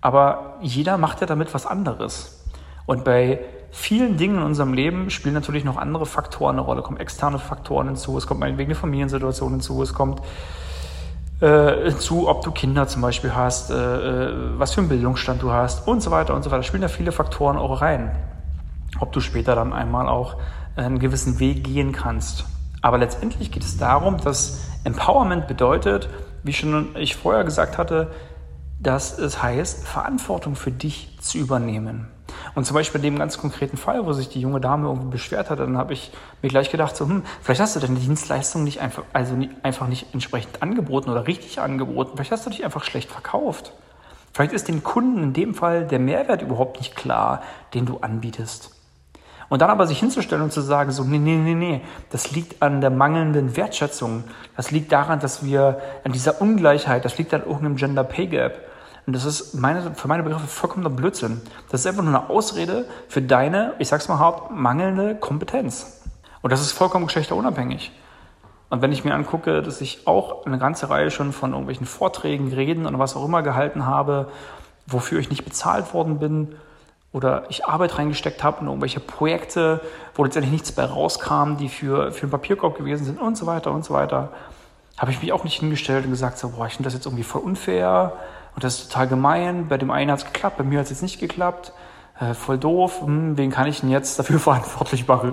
Aber 0.00 0.58
jeder 0.60 0.98
macht 0.98 1.22
ja 1.22 1.26
damit 1.26 1.54
was 1.54 1.64
anderes. 1.64 2.44
Und 2.84 3.04
bei 3.04 3.40
vielen 3.74 4.16
Dingen 4.16 4.36
in 4.36 4.42
unserem 4.42 4.72
Leben 4.72 5.10
spielen 5.10 5.34
natürlich 5.34 5.64
noch 5.64 5.76
andere 5.76 6.06
Faktoren 6.06 6.54
eine 6.56 6.60
Rolle. 6.60 6.82
Kommen 6.82 6.98
externe 6.98 7.38
Faktoren 7.38 7.88
hinzu, 7.88 8.16
es 8.16 8.26
kommt 8.26 8.40
meinetwegen 8.40 8.70
eine 8.70 8.78
Familiensituation 8.78 9.50
hinzu, 9.50 9.82
es 9.82 9.92
kommt 9.92 10.22
äh, 11.40 11.90
hinzu, 11.90 12.28
ob 12.28 12.44
du 12.44 12.52
Kinder 12.52 12.86
zum 12.86 13.02
Beispiel 13.02 13.34
hast, 13.34 13.70
äh, 13.70 13.74
äh, 13.74 14.58
was 14.58 14.74
für 14.74 14.80
einen 14.80 14.88
Bildungsstand 14.88 15.42
du 15.42 15.50
hast 15.50 15.88
und 15.88 16.02
so 16.02 16.12
weiter 16.12 16.34
und 16.34 16.44
so 16.44 16.52
weiter. 16.52 16.62
Spielen 16.62 16.82
da 16.82 16.88
viele 16.88 17.10
Faktoren 17.10 17.56
auch 17.56 17.80
rein. 17.80 18.12
Ob 19.00 19.12
du 19.12 19.20
später 19.20 19.56
dann 19.56 19.72
einmal 19.72 20.08
auch 20.08 20.36
einen 20.76 21.00
gewissen 21.00 21.40
Weg 21.40 21.64
gehen 21.64 21.90
kannst. 21.92 22.44
Aber 22.80 22.98
letztendlich 22.98 23.50
geht 23.50 23.64
es 23.64 23.76
darum, 23.76 24.18
dass 24.18 24.68
Empowerment 24.84 25.48
bedeutet, 25.48 26.08
wie 26.44 26.52
schon 26.52 26.94
ich 26.96 27.16
vorher 27.16 27.42
gesagt 27.42 27.76
hatte, 27.76 28.12
dass 28.78 29.18
es 29.18 29.42
heißt, 29.42 29.86
Verantwortung 29.86 30.54
für 30.54 30.70
dich 30.70 31.18
zu 31.20 31.38
übernehmen. 31.38 32.13
Und 32.54 32.64
zum 32.64 32.74
Beispiel 32.74 33.00
in 33.00 33.14
dem 33.14 33.18
ganz 33.18 33.38
konkreten 33.38 33.76
Fall, 33.76 34.06
wo 34.06 34.12
sich 34.12 34.28
die 34.28 34.40
junge 34.40 34.60
Dame 34.60 34.86
irgendwie 34.88 35.10
beschwert 35.10 35.50
hat, 35.50 35.58
dann 35.58 35.76
habe 35.76 35.92
ich 35.92 36.12
mir 36.40 36.48
gleich 36.48 36.70
gedacht, 36.70 36.96
so, 36.96 37.06
hm, 37.06 37.24
vielleicht 37.42 37.60
hast 37.60 37.74
du 37.74 37.80
deine 37.80 37.98
Dienstleistung 37.98 38.62
nicht 38.62 38.80
einfach, 38.80 39.02
also 39.12 39.34
nicht, 39.34 39.52
einfach 39.62 39.88
nicht 39.88 40.06
entsprechend 40.12 40.62
angeboten 40.62 41.10
oder 41.10 41.26
richtig 41.26 41.60
angeboten. 41.60 42.12
Vielleicht 42.14 42.30
hast 42.30 42.46
du 42.46 42.50
dich 42.50 42.64
einfach 42.64 42.84
schlecht 42.84 43.10
verkauft. 43.10 43.72
Vielleicht 44.32 44.52
ist 44.52 44.68
dem 44.68 44.82
Kunden 44.82 45.22
in 45.22 45.32
dem 45.32 45.54
Fall 45.54 45.86
der 45.86 45.98
Mehrwert 45.98 46.42
überhaupt 46.42 46.78
nicht 46.78 46.96
klar, 46.96 47.42
den 47.72 47.86
du 47.86 47.98
anbietest. 47.98 48.70
Und 49.48 49.62
dann 49.62 49.70
aber 49.70 49.86
sich 49.86 50.00
hinzustellen 50.00 50.42
und 50.42 50.52
zu 50.52 50.60
sagen, 50.60 50.90
so, 50.90 51.04
nee, 51.04 51.18
nee, 51.18 51.36
nee, 51.36 51.54
nee, 51.54 51.80
das 52.10 52.32
liegt 52.32 52.62
an 52.62 52.80
der 52.80 52.90
mangelnden 52.90 53.56
Wertschätzung. 53.56 54.24
Das 54.56 54.70
liegt 54.70 54.90
daran, 54.90 55.20
dass 55.20 55.44
wir 55.44 55.80
an 56.02 56.12
dieser 56.12 56.40
Ungleichheit, 56.40 57.04
das 57.04 57.18
liegt 57.18 57.34
an 57.34 57.42
irgendeinem 57.42 57.76
Gender 57.76 58.04
Pay 58.04 58.26
Gap. 58.28 58.73
Und 59.06 59.14
das 59.14 59.24
ist 59.24 59.54
meine, 59.54 59.94
für 59.94 60.08
meine 60.08 60.22
Begriffe 60.22 60.46
vollkommener 60.46 60.90
Blödsinn. 60.90 61.42
Das 61.70 61.80
ist 61.80 61.86
einfach 61.86 62.02
nur 62.02 62.14
eine 62.14 62.30
Ausrede 62.30 62.86
für 63.08 63.20
deine, 63.20 63.74
ich 63.78 63.88
sag's 63.88 64.08
mal 64.08 64.18
hart, 64.18 64.50
mangelnde 64.50 65.14
Kompetenz. 65.14 66.00
Und 66.40 66.50
das 66.50 66.60
ist 66.60 66.72
vollkommen 66.72 67.06
geschlechterunabhängig. 67.06 67.92
Und 68.70 68.82
wenn 68.82 68.92
ich 68.92 69.04
mir 69.04 69.14
angucke, 69.14 69.62
dass 69.62 69.80
ich 69.80 70.06
auch 70.06 70.46
eine 70.46 70.58
ganze 70.58 70.88
Reihe 70.88 71.10
schon 71.10 71.32
von 71.32 71.50
irgendwelchen 71.50 71.86
Vorträgen, 71.86 72.52
Reden 72.52 72.86
und 72.86 72.98
was 72.98 73.14
auch 73.14 73.24
immer 73.24 73.42
gehalten 73.42 73.86
habe, 73.86 74.28
wofür 74.86 75.20
ich 75.20 75.30
nicht 75.30 75.44
bezahlt 75.44 75.92
worden 75.94 76.18
bin, 76.18 76.56
oder 77.14 77.44
ich 77.48 77.64
Arbeit 77.64 77.96
reingesteckt 77.96 78.42
habe 78.42 78.62
in 78.62 78.66
irgendwelche 78.66 78.98
Projekte, 78.98 79.80
wo 80.16 80.24
letztendlich 80.24 80.50
nichts 80.50 80.72
bei 80.72 80.84
rauskam, 80.84 81.56
die 81.56 81.68
für, 81.68 82.10
für 82.10 82.22
einen 82.22 82.32
Papierkorb 82.32 82.76
gewesen 82.76 83.04
sind 83.04 83.20
und 83.20 83.38
so 83.38 83.46
weiter 83.46 83.70
und 83.70 83.84
so 83.84 83.94
weiter, 83.94 84.30
habe 84.98 85.12
ich 85.12 85.22
mich 85.22 85.32
auch 85.32 85.44
nicht 85.44 85.60
hingestellt 85.60 86.04
und 86.04 86.10
gesagt, 86.10 86.38
so, 86.38 86.48
boah, 86.48 86.66
ich 86.66 86.72
finde 86.72 86.88
das 86.88 86.94
jetzt 86.94 87.06
irgendwie 87.06 87.22
voll 87.22 87.42
unfair, 87.42 88.14
und 88.54 88.62
das 88.62 88.78
ist 88.78 88.92
total 88.92 89.08
gemein. 89.08 89.68
Bei 89.68 89.78
dem 89.78 89.90
einen 89.90 90.10
hat 90.10 90.20
es 90.20 90.24
geklappt, 90.24 90.58
bei 90.58 90.64
mir 90.64 90.78
hat 90.78 90.84
es 90.84 90.90
jetzt 90.90 91.02
nicht 91.02 91.18
geklappt. 91.18 91.72
Äh, 92.20 92.34
voll 92.34 92.58
doof. 92.58 93.00
Hm, 93.02 93.36
wen 93.36 93.50
kann 93.50 93.66
ich 93.66 93.80
denn 93.80 93.90
jetzt 93.90 94.18
dafür 94.18 94.38
verantwortlich 94.40 95.06
machen? 95.08 95.32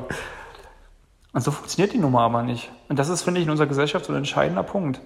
Und 1.33 1.43
so 1.43 1.51
funktioniert 1.51 1.93
die 1.93 1.99
Nummer 1.99 2.21
aber 2.21 2.43
nicht. 2.43 2.71
Und 2.89 2.99
das 2.99 3.09
ist, 3.09 3.21
finde 3.21 3.39
ich, 3.39 3.45
in 3.45 3.51
unserer 3.51 3.67
Gesellschaft 3.67 4.05
so 4.05 4.13
ein 4.13 4.17
entscheidender 4.17 4.63
Punkt. 4.63 4.99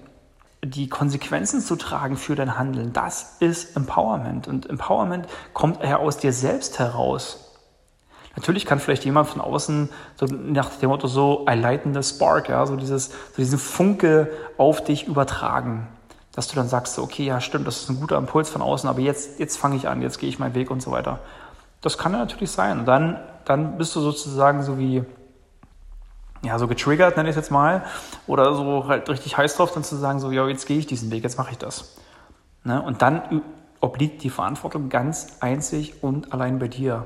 Die 0.63 0.89
Konsequenzen 0.89 1.61
zu 1.61 1.75
tragen 1.75 2.17
für 2.17 2.35
dein 2.35 2.57
Handeln, 2.57 2.91
das 2.91 3.35
ist 3.39 3.75
Empowerment. 3.75 4.47
Und 4.47 4.67
Empowerment 4.67 5.27
kommt 5.53 5.83
eher 5.83 5.99
aus 5.99 6.17
dir 6.17 6.33
selbst 6.33 6.79
heraus. 6.79 7.41
Natürlich 8.35 8.65
kann 8.65 8.79
vielleicht 8.79 9.05
jemand 9.05 9.29
von 9.29 9.41
außen 9.41 9.89
so 10.15 10.25
nach 10.25 10.69
dem 10.77 10.89
Motto 10.89 11.07
so, 11.07 11.45
I 11.47 11.53
lighten 11.53 11.93
the 11.93 12.01
spark, 12.01 12.49
ja, 12.49 12.65
so 12.65 12.75
dieses, 12.75 13.07
so 13.07 13.37
diesen 13.37 13.59
Funke 13.59 14.31
auf 14.57 14.83
dich 14.83 15.07
übertragen 15.07 15.87
dass 16.35 16.49
du 16.49 16.55
dann 16.55 16.67
sagst, 16.67 16.99
okay, 16.99 17.25
ja, 17.25 17.39
stimmt, 17.39 17.65
das 17.65 17.81
ist 17.81 17.89
ein 17.89 17.99
guter 17.99 18.17
Impuls 18.17 18.49
von 18.49 18.61
außen, 18.61 18.89
aber 18.89 18.99
jetzt, 18.99 19.39
jetzt 19.39 19.57
fange 19.57 19.77
ich 19.77 19.87
an, 19.87 20.01
jetzt 20.01 20.19
gehe 20.19 20.27
ich 20.27 20.37
meinen 20.37 20.53
Weg 20.53 20.69
und 20.69 20.81
so 20.81 20.91
weiter. 20.91 21.19
Das 21.81 21.97
kann 21.97 22.11
ja 22.11 22.19
natürlich 22.19 22.51
sein. 22.51 22.79
Und 22.79 22.85
dann, 22.85 23.19
dann 23.45 23.77
bist 23.77 23.95
du 23.95 24.01
sozusagen 24.01 24.61
so 24.61 24.77
wie, 24.77 25.03
ja, 26.43 26.59
so 26.59 26.67
getriggert, 26.67 27.15
nenne 27.15 27.29
ich 27.29 27.35
es 27.35 27.41
jetzt 27.41 27.51
mal, 27.51 27.85
oder 28.27 28.53
so 28.53 28.87
halt 28.87 29.07
richtig 29.09 29.37
heiß 29.37 29.55
drauf, 29.55 29.71
dann 29.71 29.85
zu 29.85 29.95
sagen, 29.95 30.19
so, 30.19 30.29
ja, 30.29 30.45
jetzt 30.47 30.67
gehe 30.67 30.77
ich 30.77 30.87
diesen 30.87 31.09
Weg, 31.09 31.23
jetzt 31.23 31.37
mache 31.37 31.51
ich 31.51 31.57
das. 31.57 31.95
Ne? 32.65 32.81
Und 32.81 33.01
dann 33.01 33.41
obliegt 33.79 34.23
die 34.23 34.29
Verantwortung 34.29 34.89
ganz 34.89 35.37
einzig 35.39 36.03
und 36.03 36.33
allein 36.33 36.59
bei 36.59 36.67
dir. 36.67 37.05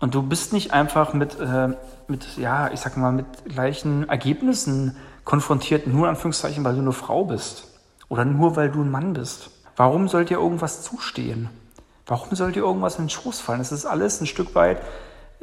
Und 0.00 0.14
du 0.14 0.22
bist 0.22 0.52
nicht 0.52 0.72
einfach 0.72 1.12
mit, 1.12 1.38
äh, 1.38 1.68
mit, 2.08 2.36
ja, 2.38 2.70
ich 2.72 2.80
sag 2.80 2.96
mal, 2.96 3.12
mit 3.12 3.26
gleichen 3.44 4.08
Ergebnissen 4.08 4.96
konfrontiert, 5.24 5.86
nur 5.86 6.06
in 6.06 6.10
Anführungszeichen, 6.10 6.64
weil 6.64 6.74
du 6.74 6.80
eine 6.80 6.92
Frau 6.92 7.24
bist. 7.24 7.73
Oder 8.14 8.24
nur 8.24 8.54
weil 8.54 8.70
du 8.70 8.80
ein 8.80 8.92
Mann 8.92 9.12
bist. 9.12 9.50
Warum 9.74 10.06
soll 10.06 10.24
dir 10.24 10.38
irgendwas 10.38 10.84
zustehen? 10.84 11.50
Warum 12.06 12.36
soll 12.36 12.52
dir 12.52 12.62
irgendwas 12.62 12.94
in 12.94 13.06
den 13.06 13.10
Schoß 13.10 13.40
fallen? 13.40 13.60
Es 13.60 13.72
ist 13.72 13.86
alles 13.86 14.20
ein 14.20 14.28
Stück 14.28 14.54
weit 14.54 14.80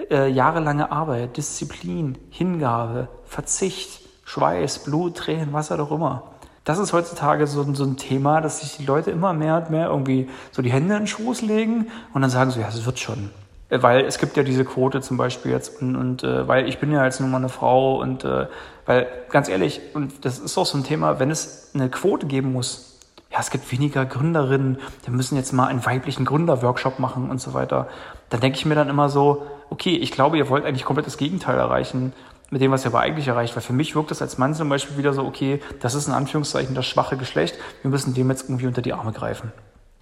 äh, 0.09 0.29
jahrelange 0.29 0.89
Arbeit, 0.89 1.35
Disziplin, 1.35 2.17
Hingabe, 2.29 3.09
Verzicht, 3.25 3.99
Schweiß, 4.23 4.85
Blut, 4.85 5.17
Tränen, 5.17 5.51
was 5.51 5.69
auch 5.69 5.91
immer. 5.91 6.31
Das 6.63 6.79
ist 6.79 6.93
heutzutage 6.93 7.45
so, 7.45 7.61
so, 7.73 7.83
ein 7.83 7.97
Thema, 7.97 8.39
dass 8.39 8.61
sich 8.61 8.77
die 8.77 8.85
Leute 8.85 9.11
immer 9.11 9.33
mehr 9.33 9.57
und 9.57 9.69
mehr 9.69 9.87
irgendwie 9.87 10.29
so 10.53 10.61
die 10.61 10.71
Hände 10.71 10.93
in 10.93 11.01
den 11.01 11.07
Schoß 11.07 11.41
legen 11.41 11.87
und 12.13 12.21
dann 12.21 12.31
sagen 12.31 12.51
so, 12.51 12.61
ja, 12.61 12.69
es 12.69 12.85
wird 12.85 12.99
schon. 12.99 13.31
Äh, 13.71 13.81
weil 13.81 14.05
es 14.05 14.19
gibt 14.19 14.37
ja 14.37 14.43
diese 14.43 14.65
Quote 14.65 15.01
zum 15.01 15.17
Beispiel 15.17 15.51
jetzt 15.51 15.81
und, 15.81 15.95
und 15.95 16.23
äh, 16.23 16.47
weil 16.47 16.67
ich 16.67 16.77
bin 16.77 16.91
ja 16.91 17.03
jetzt 17.03 17.19
nun 17.19 17.31
mal 17.31 17.37
eine 17.37 17.49
Frau 17.49 17.99
und 17.99 18.23
äh, 18.23 18.45
weil 18.85 19.07
ganz 19.29 19.49
ehrlich, 19.49 19.81
und 19.93 20.25
das 20.25 20.37
ist 20.37 20.57
auch 20.57 20.65
so 20.65 20.77
ein 20.77 20.83
Thema, 20.83 21.19
wenn 21.19 21.31
es 21.31 21.71
eine 21.73 21.89
Quote 21.89 22.27
geben 22.27 22.51
muss, 22.51 22.99
ja, 23.31 23.39
es 23.39 23.49
gibt 23.49 23.71
weniger 23.71 24.05
Gründerinnen, 24.05 24.77
wir 25.05 25.13
müssen 25.13 25.37
jetzt 25.37 25.53
mal 25.53 25.67
einen 25.67 25.85
weiblichen 25.85 26.25
Gründerworkshop 26.25 26.99
machen 26.99 27.29
und 27.31 27.39
so 27.39 27.53
weiter. 27.53 27.87
Dann 28.29 28.41
denke 28.41 28.57
ich 28.57 28.65
mir 28.65 28.75
dann 28.75 28.89
immer 28.89 29.07
so, 29.07 29.47
okay, 29.69 29.95
ich 29.95 30.11
glaube, 30.11 30.37
ihr 30.37 30.49
wollt 30.49 30.65
eigentlich 30.65 30.83
komplett 30.83 31.07
das 31.07 31.17
Gegenteil 31.17 31.57
erreichen 31.57 32.11
mit 32.49 32.61
dem, 32.61 32.71
was 32.71 32.83
ihr 32.83 32.87
aber 32.87 32.99
eigentlich 32.99 33.29
erreicht. 33.29 33.55
Weil 33.55 33.63
für 33.63 33.71
mich 33.71 33.95
wirkt 33.95 34.11
das 34.11 34.21
als 34.21 34.37
Mann 34.37 34.53
zum 34.53 34.67
Beispiel 34.67 34.97
wieder 34.97 35.13
so, 35.13 35.23
okay, 35.23 35.61
das 35.79 35.95
ist 35.95 36.09
in 36.09 36.13
Anführungszeichen 36.13 36.75
das 36.75 36.85
schwache 36.85 37.15
Geschlecht, 37.15 37.57
wir 37.83 37.89
müssen 37.89 38.13
dem 38.13 38.29
jetzt 38.29 38.49
irgendwie 38.49 38.67
unter 38.67 38.81
die 38.81 38.91
Arme 38.91 39.13
greifen. 39.13 39.53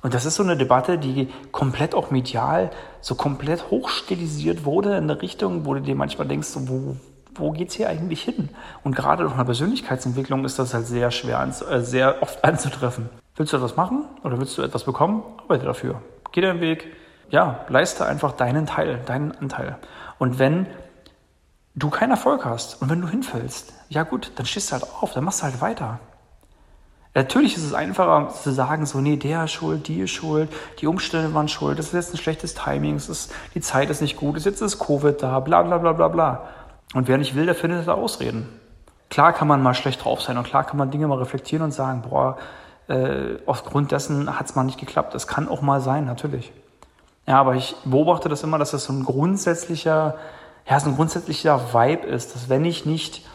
Und 0.02 0.14
das 0.14 0.26
ist 0.26 0.36
so 0.36 0.44
eine 0.44 0.56
Debatte, 0.56 0.98
die 0.98 1.30
komplett 1.52 1.94
auch 1.94 2.10
medial 2.10 2.72
so 3.02 3.16
komplett 3.16 3.70
hochstilisiert 3.70 4.66
wurde 4.66 4.96
in 4.96 5.04
eine 5.04 5.22
Richtung, 5.22 5.66
wo 5.66 5.74
du 5.74 5.82
dir 5.82 5.96
manchmal 5.96 6.28
denkst, 6.28 6.48
so, 6.48 6.70
wo, 6.70 6.96
wo 7.36 7.52
geht's 7.52 7.76
hier 7.76 7.90
eigentlich 7.90 8.22
hin? 8.22 8.50
Und 8.84 8.96
gerade 8.96 9.24
durch 9.24 9.36
eine 9.36 9.46
Persönlichkeitsentwicklung 9.46 10.46
ist 10.46 10.58
das 10.58 10.74
halt 10.74 10.88
sehr 10.88 11.12
schwer, 11.12 11.46
äh, 11.70 11.82
sehr 11.82 12.22
oft 12.22 12.44
anzutreffen. 12.44 13.10
Willst 13.36 13.54
du 13.54 13.58
etwas 13.58 13.76
machen 13.76 14.06
oder 14.24 14.40
willst 14.40 14.58
du 14.58 14.62
etwas 14.62 14.84
bekommen? 14.84 15.24
Arbeite 15.38 15.66
dafür. 15.66 16.02
Geh 16.32 16.42
deinen 16.42 16.62
Weg. 16.62 16.88
Ja, 17.30 17.66
leiste 17.70 18.06
einfach 18.06 18.34
deinen 18.34 18.66
Teil, 18.66 19.00
deinen 19.06 19.32
Anteil. 19.34 19.78
Und 20.18 20.40
wenn 20.40 20.66
du 21.76 21.90
keinen 21.90 22.12
Erfolg 22.12 22.46
hast 22.46 22.82
und 22.82 22.90
wenn 22.90 23.02
du 23.02 23.08
hinfällst, 23.08 23.74
ja 23.90 24.04
gut, 24.04 24.32
dann 24.36 24.46
stehst 24.46 24.70
du 24.70 24.74
halt 24.74 24.84
auf, 25.02 25.14
dann 25.14 25.24
machst 25.24 25.42
du 25.42 25.44
halt 25.46 25.62
weiter. 25.62 26.00
Natürlich 27.20 27.58
ist 27.58 27.66
es 27.66 27.74
einfacher 27.74 28.30
zu 28.30 28.50
sagen, 28.54 28.86
so, 28.86 29.02
nee, 29.02 29.18
der 29.18 29.44
ist 29.44 29.52
schuld, 29.52 29.90
die 29.90 30.00
ist 30.00 30.12
schuld, 30.12 30.50
die 30.80 30.88
Umstände 30.88 31.34
waren 31.34 31.50
schuld, 31.50 31.78
das 31.78 31.88
ist 31.88 31.94
jetzt 31.94 32.14
ein 32.14 32.18
schlechtes 32.18 32.54
Timing, 32.54 32.96
es 32.96 33.10
ist, 33.10 33.34
die 33.54 33.60
Zeit 33.60 33.90
ist 33.90 34.02
nicht 34.02 34.16
gut, 34.16 34.38
es 34.38 34.46
ist 34.46 34.62
jetzt 34.62 34.80
Covid 34.80 35.22
da, 35.22 35.42
bla 35.42 35.64
bla 35.64 35.80
bla 35.80 35.92
bla 35.92 36.08
bla. 36.08 36.48
Und 36.94 37.10
wer 37.10 37.18
nicht 37.18 37.36
will, 37.36 37.46
der 37.46 37.56
findet 37.56 37.90
da 37.90 37.96
Ausreden. 37.96 38.48
Klar 39.10 39.34
kann 39.34 39.50
man 39.50 39.62
mal 39.62 39.74
schlecht 39.74 40.06
drauf 40.06 40.22
sein 40.22 40.38
und 40.38 40.46
klar 40.46 40.64
kann 40.64 40.78
man 40.78 40.92
Dinge 40.92 41.08
mal 41.08 41.18
reflektieren 41.18 41.66
und 41.66 41.74
sagen, 41.74 42.04
boah, 42.10 42.38
äh, 42.88 43.36
aufgrund 43.46 43.92
dessen 43.92 44.40
hat 44.40 44.46
es 44.46 44.56
mal 44.56 44.64
nicht 44.64 44.80
geklappt. 44.80 45.14
Das 45.14 45.28
kann 45.28 45.50
auch 45.50 45.62
mal 45.62 45.82
sein, 45.82 46.06
natürlich. 46.06 46.54
Ja, 47.28 47.42
aber 47.42 47.56
ich 47.56 47.76
beobachte 47.84 48.30
das 48.30 48.44
immer, 48.44 48.58
dass 48.58 48.72
das 48.72 48.86
so 48.86 48.94
ein 48.94 49.04
grundsätzlicher, 49.04 50.16
ja, 50.70 50.80
so 50.80 50.90
ein 50.90 50.96
grundsätzlicher 50.96 51.74
Vibe 51.74 52.08
ist, 52.08 52.34
dass 52.34 52.48
wenn 52.48 52.64
ich 52.64 52.86
nicht 52.86 53.28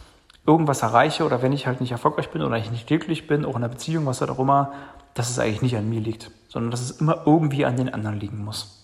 irgendwas 0.46 0.82
erreiche 0.82 1.24
oder 1.24 1.42
wenn 1.42 1.52
ich 1.52 1.66
halt 1.66 1.80
nicht 1.80 1.92
erfolgreich 1.92 2.30
bin 2.30 2.42
oder 2.42 2.56
ich 2.56 2.70
nicht 2.70 2.86
glücklich 2.86 3.26
bin, 3.26 3.44
auch 3.44 3.50
in 3.50 3.56
einer 3.56 3.68
Beziehung, 3.68 4.06
was 4.06 4.22
auch 4.22 4.38
immer, 4.38 4.72
dass 5.14 5.30
es 5.30 5.38
eigentlich 5.38 5.62
nicht 5.62 5.76
an 5.76 5.88
mir 5.88 6.00
liegt, 6.00 6.30
sondern 6.48 6.70
dass 6.70 6.80
es 6.80 7.00
immer 7.00 7.22
irgendwie 7.24 7.64
an 7.64 7.76
den 7.76 7.92
anderen 7.92 8.18
liegen 8.18 8.44
muss. 8.44 8.80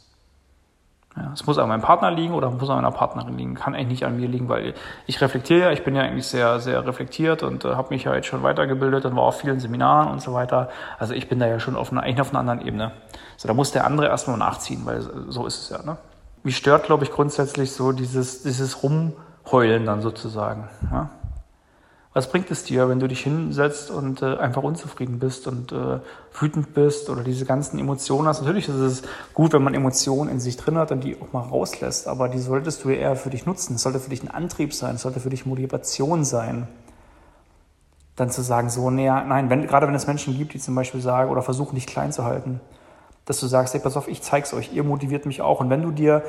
Ja, 1.17 1.33
es 1.35 1.45
muss 1.45 1.59
an 1.59 1.69
meinem 1.69 1.83
Partner 1.83 2.13
liegen 2.13 2.35
oder 2.35 2.51
muss 2.51 2.71
an 2.71 2.77
meiner 2.77 2.93
Partnerin 2.93 3.37
liegen. 3.37 3.55
Kann 3.57 3.75
eigentlich 3.75 3.89
nicht 3.89 4.05
an 4.05 4.17
mir 4.17 4.29
liegen, 4.29 4.49
weil 4.49 4.75
ich 5.07 5.21
reflektiere 5.21 5.61
ja, 5.61 5.71
ich 5.73 5.83
bin 5.83 5.97
ja 5.97 6.03
eigentlich 6.03 6.29
sehr, 6.29 6.61
sehr 6.61 6.87
reflektiert 6.87 7.43
und 7.43 7.65
äh, 7.65 7.75
habe 7.75 7.93
mich 7.93 8.05
ja 8.05 8.15
jetzt 8.15 8.29
schon 8.29 8.45
weitergebildet 8.45 9.05
und 9.05 9.17
war 9.17 9.25
auf 9.25 9.41
vielen 9.41 9.59
Seminaren 9.59 10.09
und 10.09 10.23
so 10.23 10.33
weiter. 10.35 10.69
Also 11.01 11.13
ich 11.15 11.29
bin 11.29 11.41
da 11.41 11.49
ja 11.49 11.59
schon 11.59 11.75
auf 11.75 11.91
einer, 11.91 12.05
eigentlich 12.05 12.21
auf 12.21 12.31
einer 12.31 12.39
anderen 12.39 12.65
Ebene. 12.65 12.93
So, 13.37 13.49
da 13.49 13.55
muss 13.55 13.73
der 13.73 13.87
andere 13.87 14.07
erstmal 14.07 14.39
nachziehen, 14.39 14.83
weil 14.85 15.01
so 15.01 15.47
ist 15.47 15.63
es 15.63 15.71
ja. 15.71 15.83
Ne? 15.83 15.97
Mich 16.45 16.57
stört, 16.57 16.85
glaube 16.85 17.03
ich, 17.03 17.11
grundsätzlich 17.11 17.73
so 17.73 17.91
dieses, 17.91 18.45
dieses 18.45 18.85
Rumheulen 18.85 19.87
dann 19.87 20.03
sozusagen. 20.03 20.69
Ja? 20.93 21.11
Was 22.13 22.29
bringt 22.29 22.51
es 22.51 22.65
dir, 22.65 22.89
wenn 22.89 22.99
du 22.99 23.07
dich 23.07 23.21
hinsetzt 23.21 23.93
und 23.93 24.21
äh, 24.21 24.37
einfach 24.37 24.65
unzufrieden 24.65 25.21
bist 25.21 25.47
und 25.47 25.71
äh, 25.71 26.01
wütend 26.33 26.75
bist 26.75 27.09
oder 27.09 27.23
diese 27.23 27.45
ganzen 27.45 27.79
Emotionen 27.79 28.27
hast? 28.27 28.41
Natürlich 28.41 28.69
ist 28.69 28.75
es 28.75 29.03
gut, 29.33 29.53
wenn 29.53 29.63
man 29.63 29.75
Emotionen 29.75 30.29
in 30.29 30.41
sich 30.41 30.57
drin 30.57 30.77
hat 30.77 30.91
und 30.91 31.05
die 31.05 31.17
auch 31.21 31.33
mal 31.33 31.43
rauslässt, 31.43 32.09
aber 32.09 32.29
die 32.29 32.41
solltest 32.41 32.83
du 32.83 32.89
eher 32.89 33.15
für 33.15 33.31
dich 33.31 33.47
nutzen. 33.47 33.77
Es 33.77 33.83
sollte 33.83 34.01
für 34.01 34.11
dich 34.11 34.25
ein 34.25 34.31
Antrieb 34.31 34.75
sein, 34.75 34.97
es 34.97 35.03
sollte 35.03 35.21
für 35.21 35.31
dich 35.31 35.47
Motivation 35.47 36.25
sein. 36.25 36.67
Dann 38.17 38.31
zu 38.31 38.43
sagen, 38.43 38.71
so, 38.71 38.91
nee, 38.91 39.09
nein, 39.09 39.49
wenn, 39.49 39.69
gerade 39.69 39.87
wenn 39.87 39.95
es 39.95 40.09
Menschen 40.09 40.37
gibt, 40.37 40.53
die 40.53 40.59
zum 40.59 40.75
Beispiel 40.75 41.01
sagen 41.01 41.31
oder 41.31 41.43
versuchen, 41.43 41.77
dich 41.77 41.87
klein 41.87 42.13
zu 42.13 42.25
halten, 42.25 42.61
dass 43.25 43.39
du 43.39 43.47
sagst, 43.47 43.73
hey, 43.73 43.81
pass 43.81 43.97
auf, 43.97 44.09
ich 44.09 44.21
zeig's 44.21 44.53
euch, 44.53 44.73
ihr 44.73 44.83
motiviert 44.83 45.27
mich 45.27 45.43
auch. 45.43 45.61
Und 45.61 45.71
wenn 45.71 45.83
du 45.83 45.93
dir 45.93 46.25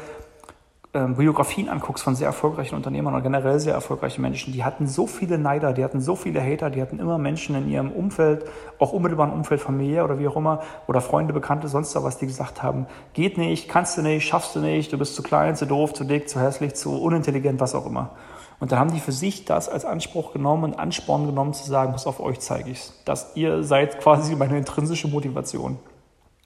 ähm, 0.93 1.15
Biografien 1.15 1.69
anguckst 1.69 2.03
von 2.03 2.15
sehr 2.15 2.27
erfolgreichen 2.27 2.75
Unternehmern 2.75 3.13
oder 3.13 3.23
generell 3.23 3.59
sehr 3.59 3.73
erfolgreichen 3.73 4.21
Menschen, 4.21 4.51
die 4.51 4.63
hatten 4.63 4.87
so 4.87 5.07
viele 5.07 5.37
Neider, 5.37 5.71
die 5.71 5.83
hatten 5.83 6.01
so 6.01 6.15
viele 6.15 6.41
Hater, 6.41 6.69
die 6.69 6.81
hatten 6.81 6.99
immer 6.99 7.17
Menschen 7.17 7.55
in 7.55 7.69
ihrem 7.69 7.91
Umfeld, 7.91 8.45
auch 8.77 8.91
unmittelbaren 8.91 9.31
Umfeld, 9.31 9.61
familiär 9.61 10.03
oder 10.03 10.19
wie 10.19 10.27
auch 10.27 10.35
immer, 10.35 10.61
oder 10.87 10.99
Freunde, 10.99 11.33
Bekannte, 11.33 11.69
sonst 11.69 11.95
was, 11.95 12.17
die 12.17 12.27
gesagt 12.27 12.61
haben, 12.61 12.87
geht 13.13 13.37
nicht, 13.37 13.69
kannst 13.69 13.97
du 13.97 14.01
nicht, 14.01 14.27
schaffst 14.27 14.55
du 14.55 14.59
nicht, 14.59 14.91
du 14.91 14.97
bist 14.97 15.15
zu 15.15 15.23
klein, 15.23 15.55
zu 15.55 15.65
doof, 15.65 15.93
zu 15.93 16.03
dick, 16.03 16.27
zu 16.27 16.41
hässlich, 16.41 16.75
zu 16.75 17.01
unintelligent, 17.01 17.61
was 17.61 17.73
auch 17.73 17.85
immer. 17.85 18.11
Und 18.59 18.71
dann 18.71 18.79
haben 18.79 18.93
die 18.93 18.99
für 18.99 19.11
sich 19.11 19.45
das 19.45 19.69
als 19.69 19.85
Anspruch 19.85 20.33
genommen 20.33 20.65
und 20.65 20.79
Ansporn 20.79 21.25
genommen 21.25 21.53
zu 21.53 21.67
sagen, 21.67 21.93
pass 21.93 22.05
auf 22.05 22.19
euch 22.19 22.39
zeige 22.41 22.69
ich's. 22.69 22.93
Dass 23.05 23.35
ihr 23.35 23.63
seid 23.63 23.99
quasi 23.99 24.35
meine 24.35 24.57
intrinsische 24.57 25.07
Motivation. 25.07 25.79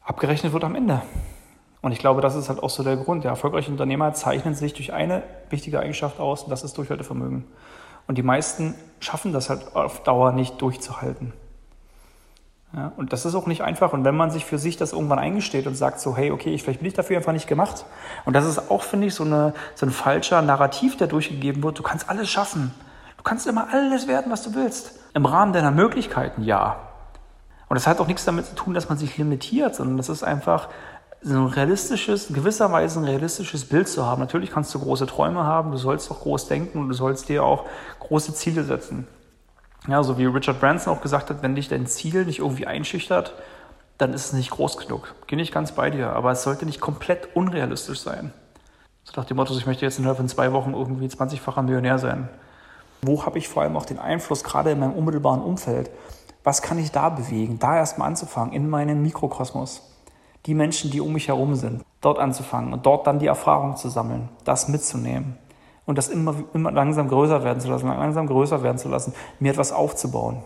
Abgerechnet 0.01 0.53
wird 0.53 0.63
am 0.63 0.75
Ende. 0.75 1.01
Und 1.85 1.91
ich 1.91 1.99
glaube, 1.99 2.19
das 2.19 2.33
ist 2.33 2.49
halt 2.49 2.63
auch 2.63 2.71
so 2.71 2.81
der 2.81 2.97
Grund. 2.97 3.25
Der 3.25 3.29
erfolgreiche 3.29 3.69
Unternehmer 3.69 4.11
zeichnen 4.15 4.55
sich 4.55 4.73
durch 4.73 4.91
eine 4.91 5.21
wichtige 5.51 5.79
Eigenschaft 5.79 6.19
aus, 6.19 6.41
und 6.41 6.49
das 6.49 6.63
ist 6.63 6.75
Durchhaltevermögen. 6.79 7.45
Und 8.07 8.17
die 8.17 8.23
meisten 8.23 8.73
schaffen 8.99 9.33
das 9.33 9.51
halt 9.51 9.75
auf 9.75 10.01
Dauer 10.01 10.31
nicht 10.31 10.59
durchzuhalten. 10.59 11.31
Ja, 12.73 12.91
und 12.97 13.13
das 13.13 13.23
ist 13.25 13.35
auch 13.35 13.45
nicht 13.45 13.61
einfach. 13.61 13.93
Und 13.93 14.03
wenn 14.03 14.17
man 14.17 14.31
sich 14.31 14.45
für 14.45 14.57
sich 14.57 14.77
das 14.77 14.93
irgendwann 14.93 15.19
eingesteht 15.19 15.67
und 15.67 15.75
sagt 15.75 15.99
so, 15.99 16.17
hey, 16.17 16.31
okay, 16.31 16.57
vielleicht 16.57 16.79
bin 16.79 16.87
ich 16.87 16.95
dafür 16.95 17.17
einfach 17.17 17.33
nicht 17.33 17.45
gemacht. 17.45 17.85
Und 18.25 18.35
das 18.35 18.47
ist 18.47 18.71
auch, 18.71 18.81
finde 18.81 19.05
ich, 19.05 19.13
so, 19.13 19.23
eine, 19.23 19.53
so 19.75 19.85
ein 19.85 19.91
falscher 19.91 20.41
Narrativ, 20.41 20.97
der 20.97 21.05
durchgegeben 21.05 21.61
wird. 21.61 21.77
Du 21.77 21.83
kannst 21.83 22.09
alles 22.09 22.31
schaffen. 22.31 22.73
Du 23.17 23.21
kannst 23.23 23.45
immer 23.45 23.67
alles 23.71 24.07
werden, 24.07 24.31
was 24.31 24.41
du 24.41 24.55
willst. 24.55 24.99
Im 25.13 25.27
Rahmen 25.27 25.53
deiner 25.53 25.69
Möglichkeiten, 25.69 26.41
ja. 26.41 26.77
Und 27.67 27.75
das 27.75 27.85
hat 27.87 27.99
auch 27.99 28.07
nichts 28.07 28.25
damit 28.25 28.45
zu 28.45 28.55
tun, 28.55 28.73
dass 28.73 28.89
man 28.89 28.97
sich 28.97 29.17
limitiert, 29.17 29.75
sondern 29.75 29.97
das 29.97 30.09
ist 30.09 30.23
einfach 30.23 30.67
so 31.25 31.33
ein 31.33 31.47
realistisches, 31.47 32.27
gewisserweise 32.27 32.99
ein 32.99 33.05
realistisches 33.05 33.65
Bild 33.65 33.87
zu 33.87 34.05
haben. 34.05 34.19
Natürlich 34.19 34.51
kannst 34.51 34.73
du 34.75 34.79
große 34.79 35.07
Träume 35.07 35.43
haben, 35.43 35.71
du 35.71 35.77
sollst 35.77 36.11
auch 36.11 36.19
groß 36.19 36.47
denken 36.47 36.77
und 36.77 36.89
du 36.89 36.93
sollst 36.93 37.29
dir 37.29 37.43
auch 37.43 37.65
große 37.99 38.35
Ziele 38.35 38.63
setzen. 38.63 39.07
Ja, 39.87 40.03
so 40.03 40.19
wie 40.19 40.25
Richard 40.25 40.59
Branson 40.59 40.93
auch 40.93 41.01
gesagt 41.01 41.31
hat, 41.31 41.41
wenn 41.41 41.55
dich 41.55 41.67
dein 41.67 41.87
Ziel 41.87 42.25
nicht 42.25 42.39
irgendwie 42.39 42.67
einschüchtert, 42.67 43.33
dann 43.97 44.13
ist 44.13 44.25
es 44.25 44.33
nicht 44.33 44.51
groß 44.51 44.77
genug. 44.77 45.15
Geh 45.25 45.35
nicht 45.35 45.51
ganz 45.51 45.71
bei 45.71 45.89
dir, 45.89 46.11
aber 46.11 46.31
es 46.31 46.43
sollte 46.43 46.65
nicht 46.67 46.79
komplett 46.79 47.35
unrealistisch 47.35 48.01
sein. 48.01 48.31
So 49.03 49.19
nach 49.19 49.25
dem 49.25 49.37
Motto, 49.37 49.57
ich 49.57 49.65
möchte 49.65 49.83
jetzt 49.83 49.97
innerhalb 49.97 50.17
von 50.17 50.29
zwei 50.29 50.53
Wochen 50.53 50.73
irgendwie 50.73 51.07
20-facher 51.07 51.63
Millionär 51.63 51.97
sein. 51.97 52.29
Wo 53.01 53.25
habe 53.25 53.39
ich 53.39 53.47
vor 53.47 53.63
allem 53.63 53.77
auch 53.77 53.85
den 53.85 53.97
Einfluss, 53.97 54.43
gerade 54.43 54.71
in 54.71 54.79
meinem 54.79 54.93
unmittelbaren 54.93 55.41
Umfeld? 55.41 55.89
Was 56.43 56.61
kann 56.61 56.77
ich 56.77 56.91
da 56.91 57.09
bewegen? 57.09 57.57
Da 57.57 57.77
erstmal 57.77 58.09
anzufangen, 58.09 58.53
in 58.53 58.69
meinem 58.69 59.01
Mikrokosmos 59.01 59.94
die 60.45 60.53
Menschen, 60.53 60.91
die 60.91 61.01
um 61.01 61.13
mich 61.13 61.27
herum 61.27 61.55
sind, 61.55 61.83
dort 62.01 62.19
anzufangen 62.19 62.73
und 62.73 62.85
dort 62.85 63.07
dann 63.07 63.19
die 63.19 63.27
Erfahrung 63.27 63.75
zu 63.75 63.89
sammeln, 63.89 64.29
das 64.43 64.67
mitzunehmen 64.67 65.37
und 65.85 65.97
das 65.97 66.07
immer, 66.07 66.35
immer 66.53 66.71
langsam 66.71 67.07
größer 67.07 67.43
werden 67.43 67.59
zu 67.59 67.69
lassen, 67.69 67.87
langsam 67.87 68.27
größer 68.27 68.63
werden 68.63 68.77
zu 68.77 68.89
lassen, 68.89 69.13
mir 69.39 69.51
etwas 69.51 69.71
aufzubauen. 69.71 70.43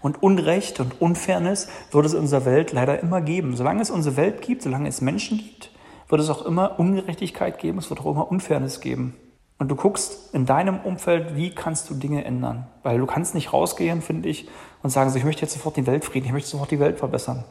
Und 0.00 0.22
Unrecht 0.22 0.80
und 0.80 1.00
Unfairness 1.00 1.68
wird 1.90 2.06
es 2.06 2.14
in 2.14 2.20
unserer 2.20 2.44
Welt 2.44 2.72
leider 2.72 3.00
immer 3.00 3.20
geben. 3.20 3.56
Solange 3.56 3.82
es 3.82 3.90
unsere 3.90 4.16
Welt 4.16 4.42
gibt, 4.42 4.62
solange 4.62 4.88
es 4.88 5.00
Menschen 5.00 5.38
gibt, 5.38 5.70
wird 6.08 6.20
es 6.20 6.30
auch 6.30 6.44
immer 6.44 6.78
Ungerechtigkeit 6.78 7.58
geben, 7.58 7.78
es 7.78 7.88
wird 7.88 8.00
auch 8.00 8.06
immer 8.06 8.30
Unfairness 8.30 8.80
geben. 8.80 9.14
Und 9.58 9.68
du 9.68 9.76
guckst 9.76 10.34
in 10.34 10.44
deinem 10.44 10.80
Umfeld, 10.80 11.36
wie 11.36 11.54
kannst 11.54 11.88
du 11.88 11.94
Dinge 11.94 12.24
ändern? 12.24 12.66
Weil 12.82 12.98
du 12.98 13.06
kannst 13.06 13.34
nicht 13.34 13.52
rausgehen, 13.52 14.02
finde 14.02 14.28
ich, 14.28 14.48
und 14.82 14.90
sagen, 14.90 15.10
so, 15.10 15.18
ich 15.18 15.24
möchte 15.24 15.42
jetzt 15.42 15.54
sofort 15.54 15.76
den 15.76 15.86
Weltfrieden, 15.86 16.26
ich 16.26 16.32
möchte 16.32 16.50
sofort 16.50 16.72
die 16.72 16.80
Welt 16.80 16.98
verbessern. 16.98 17.44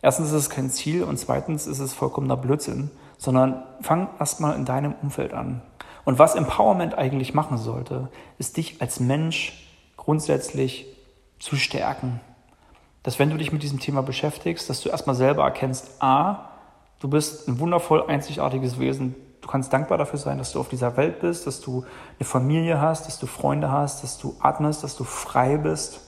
Erstens 0.00 0.28
ist 0.28 0.34
es 0.34 0.50
kein 0.50 0.70
Ziel 0.70 1.02
und 1.02 1.18
zweitens 1.18 1.66
ist 1.66 1.80
es 1.80 1.92
vollkommener 1.92 2.36
Blödsinn, 2.36 2.90
sondern 3.16 3.64
fang 3.80 4.08
erstmal 4.18 4.54
in 4.54 4.64
deinem 4.64 4.94
Umfeld 5.02 5.32
an. 5.32 5.62
Und 6.04 6.18
was 6.18 6.36
Empowerment 6.36 6.96
eigentlich 6.96 7.34
machen 7.34 7.58
sollte, 7.58 8.08
ist 8.38 8.56
dich 8.56 8.80
als 8.80 9.00
Mensch 9.00 9.66
grundsätzlich 9.96 10.86
zu 11.38 11.56
stärken. 11.56 12.20
Dass 13.02 13.18
wenn 13.18 13.30
du 13.30 13.36
dich 13.36 13.52
mit 13.52 13.62
diesem 13.62 13.80
Thema 13.80 14.02
beschäftigst, 14.02 14.70
dass 14.70 14.80
du 14.80 14.88
erstmal 14.88 15.16
selber 15.16 15.44
erkennst, 15.44 16.00
a, 16.00 16.50
du 17.00 17.08
bist 17.08 17.48
ein 17.48 17.58
wundervoll 17.58 18.04
einzigartiges 18.06 18.78
Wesen, 18.78 19.14
Du 19.40 19.46
kannst 19.46 19.72
dankbar 19.72 19.98
dafür 19.98 20.18
sein, 20.18 20.36
dass 20.36 20.52
du 20.52 20.60
auf 20.60 20.68
dieser 20.68 20.96
Welt 20.96 21.20
bist, 21.20 21.46
dass 21.46 21.60
du 21.60 21.84
eine 22.18 22.26
Familie 22.26 22.80
hast, 22.80 23.06
dass 23.06 23.18
du 23.18 23.26
Freunde 23.26 23.70
hast, 23.70 24.02
dass 24.02 24.18
du 24.18 24.36
atmest, 24.40 24.82
dass 24.82 24.96
du 24.96 25.04
frei 25.04 25.56
bist, 25.56 26.00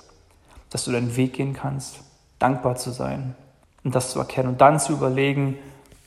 dass 0.69 0.85
du 0.85 0.93
deinen 0.93 1.17
Weg 1.17 1.35
gehen 1.35 1.55
kannst. 1.55 2.01
Dankbar 2.39 2.77
zu 2.77 2.91
sein 2.91 3.35
und 3.85 3.95
das 3.95 4.11
zu 4.11 4.19
erkennen 4.19 4.51
und 4.51 4.61
dann 4.61 4.79
zu 4.79 4.93
überlegen, 4.93 5.59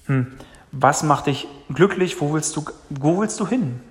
hm, 0.05 0.33
was 0.71 1.03
macht 1.03 1.27
dich 1.27 1.47
glücklich, 1.73 2.19
wo 2.19 2.33
willst 2.33 2.55
du, 2.55 2.65
wo 2.89 3.19
willst 3.19 3.39
du 3.39 3.47
hin? 3.47 3.81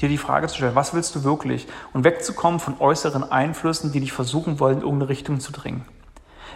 Dir 0.00 0.08
die 0.08 0.18
Frage 0.18 0.46
zu 0.46 0.56
stellen, 0.56 0.74
was 0.74 0.94
willst 0.94 1.14
du 1.14 1.24
wirklich? 1.24 1.66
Und 1.92 2.04
wegzukommen 2.04 2.60
von 2.60 2.78
äußeren 2.78 3.30
Einflüssen, 3.30 3.92
die 3.92 4.00
dich 4.00 4.12
versuchen 4.12 4.60
wollen, 4.60 4.78
in 4.78 4.82
irgendeine 4.82 5.08
Richtung 5.08 5.40
zu 5.40 5.52
dringen. 5.52 5.86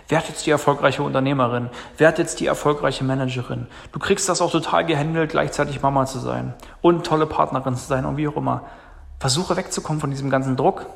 Wer 0.09 0.21
jetzt 0.27 0.45
die 0.45 0.51
erfolgreiche 0.51 1.03
Unternehmerin? 1.03 1.71
Wer 1.97 2.13
jetzt 2.17 2.41
die 2.41 2.47
erfolgreiche 2.47 3.05
Managerin? 3.05 3.69
Du 3.93 3.99
kriegst 3.99 4.29
das 4.29 4.41
auch 4.41 4.51
total 4.51 4.85
gehandelt, 4.85 5.31
gleichzeitig 5.31 5.81
Mama 5.83 6.05
zu 6.05 6.19
sein 6.19 6.55
und 6.81 7.07
tolle 7.07 7.27
Partnerin 7.27 7.77
zu 7.77 7.87
sein 7.87 8.05
und 8.05 8.17
wie 8.17 8.29
auch 8.29 8.37
immer. 8.37 8.65
Versuche 9.21 9.57
wegzukommen 9.57 10.01
von 10.01 10.11
diesem 10.11 10.29
ganzen 10.29 10.57
Druck, 10.57 10.87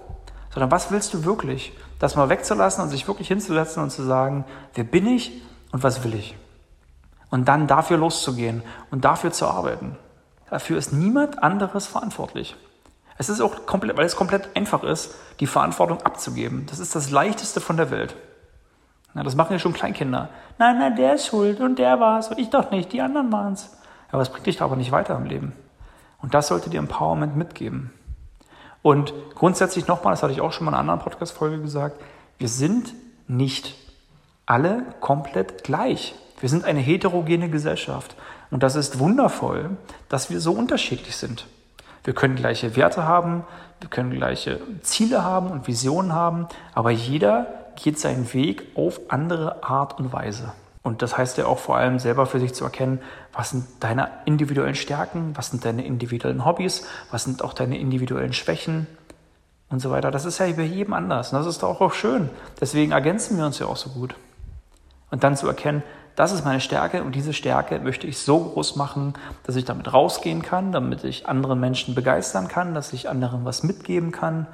sondern 0.55 0.71
was 0.71 0.93
willst 0.93 1.13
du 1.13 1.25
wirklich? 1.25 1.73
Das 1.99 2.15
mal 2.15 2.29
wegzulassen 2.29 2.83
und 2.83 2.91
sich 2.91 3.07
wirklich 3.09 3.29
hinzusetzen 3.29 3.83
und 3.83 3.91
zu 3.91 4.05
sagen, 4.05 4.45
wer 4.75 4.85
bin 4.85 5.07
ich 5.07 5.43
und 5.73 5.83
was 5.83 6.05
will 6.05 6.15
ich? 6.15 6.37
Und 7.31 7.49
dann 7.49 7.67
dafür 7.67 7.99
loszugehen 7.99 8.63
und 8.93 9.05
dafür 9.05 9.33
zu 9.33 9.47
arbeiten. 9.47 9.97
Dafür 10.49 10.79
ist 10.79 10.93
niemand 10.93 11.43
anderes 11.43 11.89
verantwortlich. 11.89 12.55
Es 13.19 13.29
ist 13.29 13.41
auch 13.41 13.67
komplett, 13.67 13.97
weil 13.97 14.07
es 14.07 14.15
komplett 14.15 14.57
einfach 14.57 14.85
ist, 14.85 15.15
die 15.41 15.49
Verantwortung 15.49 16.03
abzugeben. 16.03 16.67
Das 16.67 16.79
ist 16.79 16.95
das 16.95 17.11
Leichteste 17.11 17.61
von 17.61 17.77
der 17.77 17.91
Welt. 17.91 18.15
Ja, 19.15 19.25
das 19.25 19.35
machen 19.35 19.53
ja 19.53 19.59
schon 19.59 19.73
Kleinkinder. 19.73 20.29
Nein, 20.59 20.79
nein, 20.79 20.97
der 20.97 21.15
ist 21.15 21.27
schuld 21.27 21.61
und 21.61 21.79
der 21.79 21.99
war 21.99 22.21
es 22.21 22.29
und 22.29 22.39
ich 22.39 22.51
doch 22.51 22.71
nicht, 22.71 22.93
die 22.93 23.01
anderen 23.01 23.33
waren 23.33 23.55
es. 23.55 23.77
Aber 24.13 24.23
es 24.23 24.29
bringt 24.29 24.47
dich 24.47 24.63
aber 24.63 24.77
nicht 24.77 24.93
weiter 24.93 25.17
im 25.17 25.25
Leben. 25.25 25.53
Und 26.23 26.35
das 26.35 26.49
sollte 26.49 26.71
dir 26.71 26.79
Empowerment 26.79 27.37
mitgeben. 27.37 27.93
Und 28.85 29.15
grundsätzlich 29.35 29.87
nochmal, 29.87 30.13
das 30.13 30.23
hatte 30.23 30.35
ich 30.35 30.43
auch 30.43 30.53
schon 30.53 30.67
mal 30.67 30.73
in 30.73 30.75
einer 30.75 30.93
anderen 30.93 31.01
Podcast-Folge 31.01 31.59
gesagt, 31.59 31.99
wir 32.37 32.49
sind 32.49 32.93
nicht 33.27 33.75
alle 34.45 34.83
komplett 35.01 35.65
gleich. 35.65 36.15
Wir 36.39 36.51
sind 36.51 36.67
eine 36.67 36.81
heterogene 36.81 37.49
Gesellschaft. 37.49 38.15
Und 38.51 38.63
das 38.63 38.77
ist 38.77 38.99
wundervoll, 38.99 39.79
dass 40.11 40.29
wir 40.29 40.39
so 40.39 40.53
unterschiedlich 40.53 41.17
sind. 41.17 41.47
Wir 42.05 42.13
können 42.13 42.37
gleiche 42.37 42.77
Werte 42.77 43.05
haben, 43.05 43.45
wir 43.81 43.89
können 43.89 44.11
gleiche 44.11 44.61
Ziele 44.83 45.25
haben 45.25 45.47
und 45.51 45.67
Visionen 45.67 46.13
haben, 46.13 46.49
aber 46.75 46.91
jeder 46.91 47.47
geht 47.83 47.99
seinen 47.99 48.35
Weg 48.35 48.67
auf 48.75 49.01
andere 49.09 49.65
Art 49.65 49.99
und 49.99 50.13
Weise. 50.13 50.53
Und 50.85 51.01
das 51.01 51.17
heißt 51.17 51.39
ja 51.39 51.47
auch 51.47 51.59
vor 51.59 51.79
allem 51.79 51.99
selber 51.99 52.27
für 52.27 52.39
sich 52.39 52.55
zu 52.55 52.63
erkennen, 52.63 53.01
was 53.33 53.51
sind 53.51 53.65
deine 53.81 54.11
individuellen 54.27 54.75
Stärken, 54.75 55.33
was 55.35 55.49
sind 55.49 55.65
deine 55.65 55.85
individuellen 55.85 56.45
Hobbys, 56.45 56.87
was 57.11 57.25
sind 57.25 57.43
auch 57.43 57.55
deine 57.55 57.79
individuellen 57.79 58.35
Schwächen 58.35 58.87
und 59.71 59.81
so 59.81 59.91
weiter. 59.91 60.11
Das 60.11 60.27
ist 60.27 60.39
ja 60.39 60.47
bei 60.53 60.63
jedem 60.63 60.93
anders. 60.93 61.33
Und 61.33 61.39
das 61.39 61.47
ist 61.47 61.63
doch 61.63 61.81
auch 61.81 61.95
schön. 61.95 62.29
Deswegen 62.61 62.93
ergänzen 62.93 63.39
wir 63.39 63.47
uns 63.47 63.59
ja 63.59 63.67
auch 63.67 63.79
so 63.79 63.91
gut. 63.91 64.15
Und 65.11 65.25
dann 65.25 65.39
zu 65.39 65.49
erkennen, 65.49 65.83
das 66.17 66.33
ist 66.33 66.45
meine 66.45 66.61
Stärke 66.61 67.03
und 67.03 67.15
diese 67.15 67.33
Stärke 67.33 67.81
möchte 67.81 68.07
ich 68.07 68.19
so 68.19 68.39
groß 68.39 68.77
machen, 68.77 69.15
dass 69.45 69.57
ich 69.57 69.65
damit 69.65 69.93
rausgehen 69.93 70.43
kann, 70.43 70.71
damit 70.71 71.03
ich 71.03 71.27
andere 71.27 71.57
Menschen 71.57 71.95
begeistern 71.95 72.47
kann, 72.47 72.75
dass 72.75 72.93
ich 72.93 73.09
anderen 73.09 73.47
was 73.47 73.63
mitgeben 73.63 74.13
kann, 74.13 74.47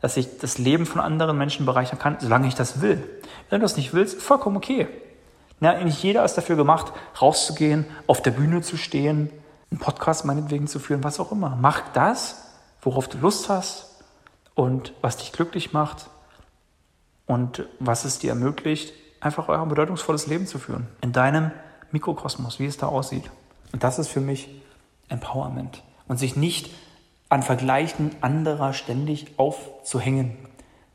dass 0.00 0.16
ich 0.16 0.38
das 0.38 0.58
Leben 0.58 0.86
von 0.86 1.00
anderen 1.00 1.38
Menschen 1.38 1.66
bereichern 1.66 2.00
kann, 2.00 2.16
solange 2.18 2.48
ich 2.48 2.56
das 2.56 2.80
will. 2.80 3.02
Wenn 3.48 3.60
du 3.60 3.64
das 3.64 3.76
nicht 3.76 3.94
willst, 3.94 4.20
vollkommen 4.20 4.56
okay. 4.56 4.88
Na, 5.60 5.82
nicht 5.82 6.02
jeder 6.02 6.24
ist 6.24 6.34
dafür 6.34 6.56
gemacht, 6.56 6.92
rauszugehen, 7.20 7.86
auf 8.06 8.22
der 8.22 8.30
Bühne 8.30 8.62
zu 8.62 8.76
stehen, 8.76 9.30
einen 9.70 9.80
Podcast 9.80 10.24
meinetwegen 10.24 10.66
zu 10.66 10.78
führen, 10.78 11.04
was 11.04 11.20
auch 11.20 11.32
immer. 11.32 11.58
Mach 11.60 11.82
das, 11.92 12.44
worauf 12.80 13.08
du 13.08 13.18
Lust 13.18 13.48
hast 13.48 14.02
und 14.54 14.92
was 15.00 15.16
dich 15.16 15.32
glücklich 15.32 15.72
macht 15.72 16.08
und 17.26 17.66
was 17.80 18.04
es 18.04 18.18
dir 18.18 18.30
ermöglicht, 18.30 18.92
einfach 19.20 19.48
euer 19.48 19.66
bedeutungsvolles 19.66 20.26
Leben 20.26 20.46
zu 20.46 20.58
führen. 20.58 20.86
In 21.00 21.12
deinem 21.12 21.50
Mikrokosmos, 21.90 22.58
wie 22.58 22.66
es 22.66 22.76
da 22.76 22.86
aussieht. 22.86 23.30
Und 23.72 23.82
das 23.82 23.98
ist 23.98 24.08
für 24.08 24.20
mich 24.20 24.48
Empowerment. 25.08 25.82
Und 26.06 26.18
sich 26.18 26.36
nicht 26.36 26.70
an 27.28 27.42
Vergleichen 27.42 28.12
anderer 28.20 28.72
ständig 28.72 29.38
aufzuhängen. 29.38 30.36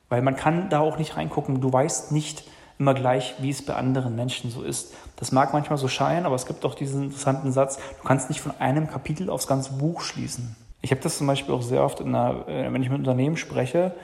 Weil 0.09 0.21
man 0.21 0.35
kann 0.35 0.69
da 0.69 0.79
auch 0.79 0.97
nicht 0.97 1.17
reingucken. 1.17 1.61
Du 1.61 1.71
weißt 1.71 2.11
nicht 2.11 2.43
immer 2.83 2.93
gleich, 2.93 3.35
wie 3.39 3.49
es 3.49 3.65
bei 3.65 3.75
anderen 3.75 4.15
Menschen 4.15 4.51
so 4.51 4.61
ist. 4.61 4.93
Das 5.15 5.31
mag 5.31 5.53
manchmal 5.53 5.77
so 5.77 5.87
scheinen, 5.87 6.25
aber 6.25 6.35
es 6.35 6.45
gibt 6.45 6.65
auch 6.65 6.75
diesen 6.75 7.03
interessanten 7.03 7.53
Satz, 7.53 7.77
du 7.77 8.03
kannst 8.05 8.29
nicht 8.29 8.41
von 8.41 8.51
einem 8.59 8.89
Kapitel 8.89 9.29
aufs 9.29 9.47
ganze 9.47 9.71
Buch 9.71 10.01
schließen. 10.01 10.57
Ich 10.81 10.91
habe 10.91 10.99
das 10.99 11.17
zum 11.17 11.27
Beispiel 11.27 11.55
auch 11.55 11.61
sehr 11.61 11.81
oft, 11.81 12.01
einer, 12.01 12.45
äh, 12.49 12.71
wenn 12.73 12.83
ich 12.83 12.89
mit 12.89 12.99
Unternehmen 12.99 13.37
spreche, 13.37 13.95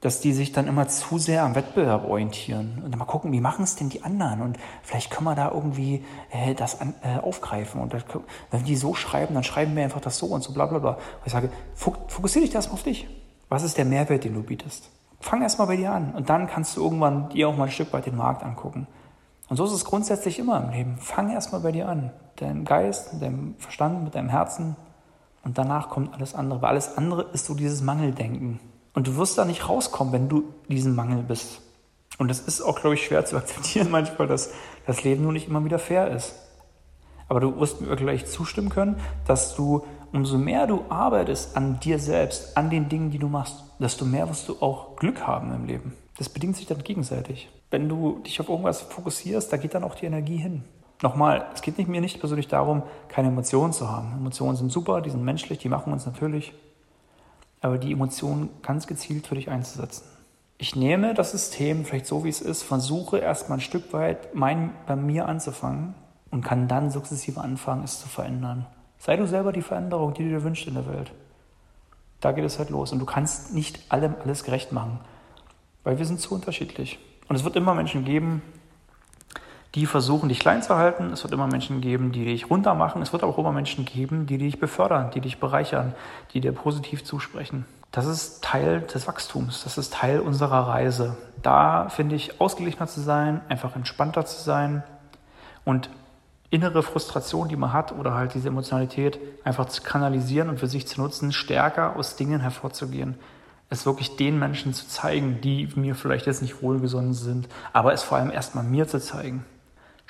dass 0.00 0.22
die 0.22 0.32
sich 0.32 0.52
dann 0.52 0.66
immer 0.66 0.88
zu 0.88 1.18
sehr 1.18 1.42
am 1.42 1.54
Wettbewerb 1.54 2.08
orientieren 2.08 2.80
und 2.82 2.96
mal 2.96 3.04
gucken, 3.04 3.32
wie 3.32 3.40
machen 3.40 3.64
es 3.64 3.76
denn 3.76 3.90
die 3.90 4.02
anderen 4.02 4.40
und 4.40 4.58
vielleicht 4.82 5.10
können 5.10 5.26
wir 5.26 5.34
da 5.34 5.50
irgendwie 5.50 6.02
äh, 6.30 6.54
das 6.54 6.80
an, 6.80 6.94
äh, 7.02 7.18
aufgreifen 7.18 7.82
und 7.82 7.92
das, 7.92 8.04
wenn 8.50 8.64
die 8.64 8.76
so 8.76 8.94
schreiben, 8.94 9.34
dann 9.34 9.44
schreiben 9.44 9.76
wir 9.76 9.84
einfach 9.84 10.00
das 10.00 10.16
so 10.16 10.28
und 10.28 10.42
so 10.42 10.54
bla 10.54 10.64
bla 10.64 10.78
bla. 10.78 10.92
Und 10.92 11.26
ich 11.26 11.32
sage, 11.32 11.50
fokussiere 11.74 12.46
dich 12.46 12.54
erstmal 12.54 12.76
auf 12.76 12.82
dich. 12.82 13.06
Was 13.50 13.62
ist 13.62 13.76
der 13.76 13.84
Mehrwert, 13.84 14.24
den 14.24 14.32
du 14.32 14.42
bietest? 14.42 14.88
Fang 15.20 15.42
erstmal 15.42 15.66
bei 15.66 15.76
dir 15.76 15.92
an 15.92 16.12
und 16.14 16.30
dann 16.30 16.46
kannst 16.46 16.76
du 16.76 16.82
irgendwann 16.82 17.28
dir 17.28 17.48
auch 17.48 17.56
mal 17.56 17.64
ein 17.64 17.70
Stück 17.70 17.92
weit 17.92 18.06
den 18.06 18.16
Markt 18.16 18.42
angucken. 18.42 18.86
Und 19.48 19.56
so 19.56 19.64
ist 19.64 19.72
es 19.72 19.84
grundsätzlich 19.84 20.38
immer 20.38 20.62
im 20.62 20.70
Leben. 20.70 20.96
Fang 20.98 21.30
erstmal 21.30 21.60
bei 21.60 21.72
dir 21.72 21.88
an. 21.88 22.10
Dein 22.36 22.64
Geist, 22.64 23.12
mit 23.12 23.22
deinem 23.22 23.54
Verstand, 23.58 24.04
mit 24.04 24.14
deinem 24.14 24.28
Herzen 24.28 24.76
und 25.42 25.58
danach 25.58 25.90
kommt 25.90 26.14
alles 26.14 26.34
andere. 26.34 26.62
Weil 26.62 26.70
alles 26.70 26.96
andere 26.96 27.22
ist 27.32 27.46
so 27.46 27.54
dieses 27.54 27.82
Mangeldenken. 27.82 28.60
Und 28.94 29.06
du 29.06 29.16
wirst 29.16 29.38
da 29.38 29.44
nicht 29.44 29.68
rauskommen, 29.68 30.12
wenn 30.12 30.28
du 30.28 30.44
diesen 30.68 30.94
Mangel 30.94 31.22
bist. 31.22 31.62
Und 32.18 32.28
das 32.28 32.40
ist 32.40 32.60
auch, 32.60 32.80
glaube 32.80 32.94
ich, 32.94 33.04
schwer 33.04 33.24
zu 33.24 33.36
akzeptieren 33.38 33.90
manchmal, 33.90 34.28
dass 34.28 34.52
das 34.86 35.04
Leben 35.04 35.22
nur 35.22 35.32
nicht 35.32 35.48
immer 35.48 35.64
wieder 35.64 35.78
fair 35.78 36.08
ist. 36.08 36.34
Aber 37.28 37.40
du 37.40 37.58
wirst 37.60 37.80
mir 37.80 37.94
gleich 37.96 38.26
zustimmen 38.26 38.70
können, 38.70 38.96
dass 39.26 39.54
du, 39.54 39.84
umso 40.12 40.38
mehr 40.38 40.66
du 40.66 40.84
arbeitest 40.88 41.56
an 41.56 41.80
dir 41.80 41.98
selbst, 41.98 42.56
an 42.56 42.70
den 42.70 42.88
Dingen, 42.88 43.10
die 43.10 43.18
du 43.18 43.28
machst, 43.28 43.62
desto 43.78 44.04
mehr 44.04 44.28
wirst 44.28 44.48
du 44.48 44.56
auch 44.60 44.96
Glück 44.96 45.26
haben 45.26 45.54
im 45.54 45.66
Leben. 45.66 45.94
Das 46.18 46.28
bedingt 46.28 46.56
sich 46.56 46.66
dann 46.66 46.82
gegenseitig. 46.82 47.48
Wenn 47.70 47.88
du 47.88 48.18
dich 48.26 48.40
auf 48.40 48.48
irgendwas 48.48 48.80
fokussierst, 48.80 49.52
da 49.52 49.56
geht 49.56 49.74
dann 49.74 49.84
auch 49.84 49.94
die 49.94 50.06
Energie 50.06 50.36
hin. 50.36 50.64
Nochmal, 51.02 51.46
es 51.54 51.62
geht 51.62 51.78
nicht, 51.78 51.88
mir 51.88 52.00
nicht 52.00 52.20
persönlich 52.20 52.48
darum, 52.48 52.82
keine 53.08 53.28
Emotionen 53.28 53.72
zu 53.72 53.90
haben. 53.90 54.12
Emotionen 54.18 54.56
sind 54.56 54.70
super, 54.70 55.00
die 55.00 55.10
sind 55.10 55.24
menschlich, 55.24 55.58
die 55.58 55.68
machen 55.68 55.92
uns 55.92 56.04
natürlich 56.04 56.52
aber 57.60 57.78
die 57.78 57.92
Emotionen 57.92 58.50
ganz 58.62 58.86
gezielt 58.86 59.26
für 59.26 59.34
dich 59.34 59.50
einzusetzen. 59.50 60.04
Ich 60.58 60.76
nehme 60.76 61.14
das 61.14 61.30
System 61.30 61.84
vielleicht 61.84 62.06
so, 62.06 62.24
wie 62.24 62.28
es 62.28 62.40
ist, 62.40 62.62
versuche 62.62 63.18
erstmal 63.18 63.58
ein 63.58 63.62
Stück 63.62 63.92
weit 63.92 64.34
mein, 64.34 64.72
bei 64.86 64.96
mir 64.96 65.26
anzufangen 65.26 65.94
und 66.30 66.44
kann 66.44 66.68
dann 66.68 66.90
sukzessive 66.90 67.40
anfangen, 67.40 67.84
es 67.84 68.00
zu 68.00 68.08
verändern. 68.08 68.66
Sei 69.00 69.16
du 69.16 69.26
selber 69.26 69.50
die 69.50 69.62
Veränderung, 69.62 70.12
die 70.12 70.24
du 70.24 70.28
dir 70.28 70.44
wünschst 70.44 70.68
in 70.68 70.74
der 70.74 70.86
Welt. 70.86 71.10
Da 72.20 72.32
geht 72.32 72.44
es 72.44 72.58
halt 72.58 72.68
los. 72.68 72.92
Und 72.92 72.98
du 72.98 73.06
kannst 73.06 73.54
nicht 73.54 73.80
allem 73.90 74.14
alles 74.22 74.44
gerecht 74.44 74.72
machen, 74.72 75.00
weil 75.84 75.98
wir 75.98 76.04
sind 76.04 76.20
zu 76.20 76.34
unterschiedlich. 76.34 76.98
Und 77.26 77.34
es 77.34 77.42
wird 77.42 77.56
immer 77.56 77.74
Menschen 77.74 78.04
geben, 78.04 78.42
die 79.74 79.86
versuchen, 79.86 80.28
dich 80.28 80.38
klein 80.38 80.62
zu 80.62 80.76
halten. 80.76 81.12
Es 81.12 81.22
wird 81.22 81.32
immer 81.32 81.46
Menschen 81.46 81.80
geben, 81.80 82.12
die 82.12 82.26
dich 82.26 82.50
runter 82.50 82.74
machen. 82.74 83.00
Es 83.00 83.12
wird 83.12 83.22
auch 83.22 83.38
immer 83.38 83.52
Menschen 83.52 83.86
geben, 83.86 84.26
die 84.26 84.36
dich 84.36 84.60
befördern, 84.60 85.10
die 85.12 85.22
dich 85.22 85.40
bereichern, 85.40 85.94
die 86.34 86.40
dir 86.40 86.52
positiv 86.52 87.02
zusprechen. 87.02 87.64
Das 87.92 88.04
ist 88.04 88.44
Teil 88.44 88.82
des 88.82 89.08
Wachstums. 89.08 89.64
Das 89.64 89.78
ist 89.78 89.94
Teil 89.94 90.20
unserer 90.20 90.68
Reise. 90.68 91.16
Da 91.42 91.88
finde 91.88 92.16
ich, 92.16 92.38
ausgeglichener 92.38 92.86
zu 92.86 93.00
sein, 93.00 93.40
einfach 93.48 93.76
entspannter 93.76 94.26
zu 94.26 94.42
sein 94.42 94.82
und 95.64 95.88
innere 96.50 96.82
Frustration, 96.82 97.48
die 97.48 97.56
man 97.56 97.72
hat 97.72 97.92
oder 97.92 98.14
halt 98.14 98.34
diese 98.34 98.48
Emotionalität 98.48 99.18
einfach 99.44 99.66
zu 99.66 99.82
kanalisieren 99.82 100.48
und 100.48 100.58
für 100.58 100.66
sich 100.66 100.86
zu 100.86 101.00
nutzen, 101.00 101.32
stärker 101.32 101.96
aus 101.96 102.16
Dingen 102.16 102.40
hervorzugehen. 102.40 103.16
Es 103.68 103.86
wirklich 103.86 104.16
den 104.16 104.38
Menschen 104.38 104.74
zu 104.74 104.88
zeigen, 104.88 105.40
die 105.40 105.68
mir 105.76 105.94
vielleicht 105.94 106.26
jetzt 106.26 106.42
nicht 106.42 106.60
wohlgesonnen 106.60 107.14
sind, 107.14 107.48
aber 107.72 107.92
es 107.92 108.02
vor 108.02 108.18
allem 108.18 108.32
erstmal 108.32 108.64
mir 108.64 108.88
zu 108.88 109.00
zeigen 109.00 109.44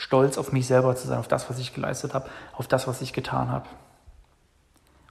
stolz 0.01 0.39
auf 0.39 0.51
mich 0.51 0.67
selber 0.67 0.97
zu 0.97 1.07
sein, 1.07 1.19
auf 1.19 1.29
das, 1.29 1.51
was 1.51 1.59
ich 1.59 1.75
geleistet 1.75 2.15
habe, 2.15 2.29
auf 2.55 2.67
das, 2.67 2.89
was 2.89 3.03
ich 3.03 3.13
getan 3.13 3.51
habe. 3.51 3.67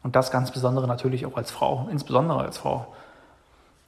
Und 0.02 0.16
das 0.16 0.32
ganz 0.32 0.50
besondere 0.52 0.88
natürlich 0.88 1.28
auch 1.28 1.38
als 1.38 1.52
Frau, 1.52 1.88
insbesondere 1.92 2.40
als 2.40 2.58
Frau. 2.58 2.96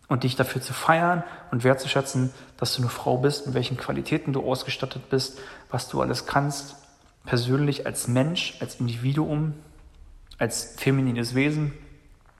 Und 0.08 0.24
dich 0.24 0.36
dafür 0.36 0.62
zu 0.62 0.74
feiern 0.74 1.24
und 1.52 1.64
wertzuschätzen, 1.64 2.32
dass 2.58 2.76
du 2.76 2.84
eine 2.84 2.92
Frau 2.92 3.18
bist, 3.18 3.48
mit 3.48 3.56
welchen 3.56 3.78
Qualitäten 3.78 4.32
du 4.32 4.44
ausgestattet 4.48 5.10
bist, 5.10 5.40
was 5.72 5.88
du 5.88 6.02
alles 6.02 6.28
kannst, 6.28 6.76
persönlich 7.26 7.86
als 7.86 8.08
Mensch, 8.08 8.58
als 8.60 8.76
Individuum, 8.80 9.54
als 10.38 10.76
feminines 10.78 11.36
Wesen. 11.36 11.74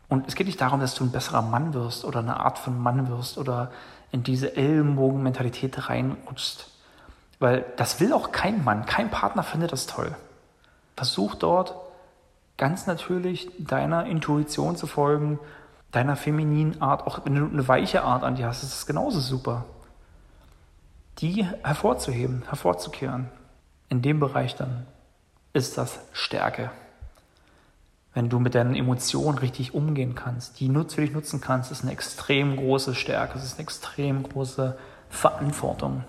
Und 0.10 0.28
es 0.28 0.36
geht 0.36 0.48
nicht 0.48 0.60
darum, 0.60 0.80
dass 0.80 0.96
du 0.96 1.04
ein 1.04 1.12
besserer 1.12 1.42
Mann 1.42 1.74
wirst 1.74 2.04
oder 2.04 2.20
eine 2.20 2.40
Art 2.40 2.58
von 2.58 2.82
Mann 2.82 3.10
wirst 3.10 3.38
oder 3.38 3.72
in 4.12 4.24
diese 4.24 4.56
Ellenbogenmentalität 4.56 5.90
reinrutschst. 5.90 6.68
Weil 7.40 7.66
das 7.78 8.00
will 8.00 8.14
auch 8.14 8.32
kein 8.32 8.64
Mann, 8.64 8.86
kein 8.86 9.10
Partner 9.10 9.44
findet 9.44 9.72
das 9.72 9.88
toll. 9.88 10.16
Versuch 10.96 11.36
dort 11.36 11.76
ganz 12.58 12.86
natürlich 12.86 13.50
deiner 13.58 14.06
Intuition 14.06 14.76
zu 14.76 14.86
folgen, 14.86 15.40
deiner 15.92 16.16
femininen 16.16 16.82
Art, 16.82 17.08
auch 17.08 17.26
wenn 17.26 17.36
du 17.36 17.46
eine 17.46 17.68
weiche 17.68 18.04
Art 18.04 18.24
an 18.24 18.36
dir 18.36 18.48
hast, 18.48 18.64
ist 18.64 18.74
es 18.74 18.86
genauso 18.86 19.20
super. 19.20 19.66
Die 21.20 21.46
hervorzuheben, 21.64 22.44
hervorzukehren. 22.48 23.30
In 23.92 24.02
dem 24.02 24.22
Bereich 24.22 24.56
dann 24.56 24.88
ist 25.52 25.78
das 25.78 26.00
Stärke. 26.14 26.72
Wenn 28.14 28.30
du 28.30 28.40
mit 28.40 28.56
deinen 28.56 28.74
Emotionen 28.74 29.38
richtig 29.38 29.74
umgehen 29.74 30.16
kannst, 30.16 30.62
die 30.62 30.70
für 30.70 31.02
dich 31.02 31.12
nutzen 31.12 31.42
kannst, 31.42 31.74
ist 31.74 31.84
eine 31.84 31.92
extrem 31.92 32.56
große 32.56 32.96
Stärke, 32.96 33.38
es 33.38 33.44
ist 33.44 33.56
eine 33.56 33.64
extrem 33.64 34.24
große 34.24 34.78
Verantwortung. 35.10 36.06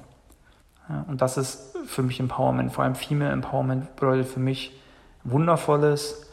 Ja, 0.88 1.04
und 1.08 1.20
das 1.20 1.36
ist 1.36 1.76
für 1.86 2.04
mich 2.04 2.20
Empowerment, 2.20 2.72
vor 2.72 2.84
allem 2.84 2.94
Female 2.94 3.32
Empowerment 3.32 3.96
bedeutet 3.96 4.28
für 4.28 4.40
mich 4.40 4.80
wundervolles, 5.24 6.28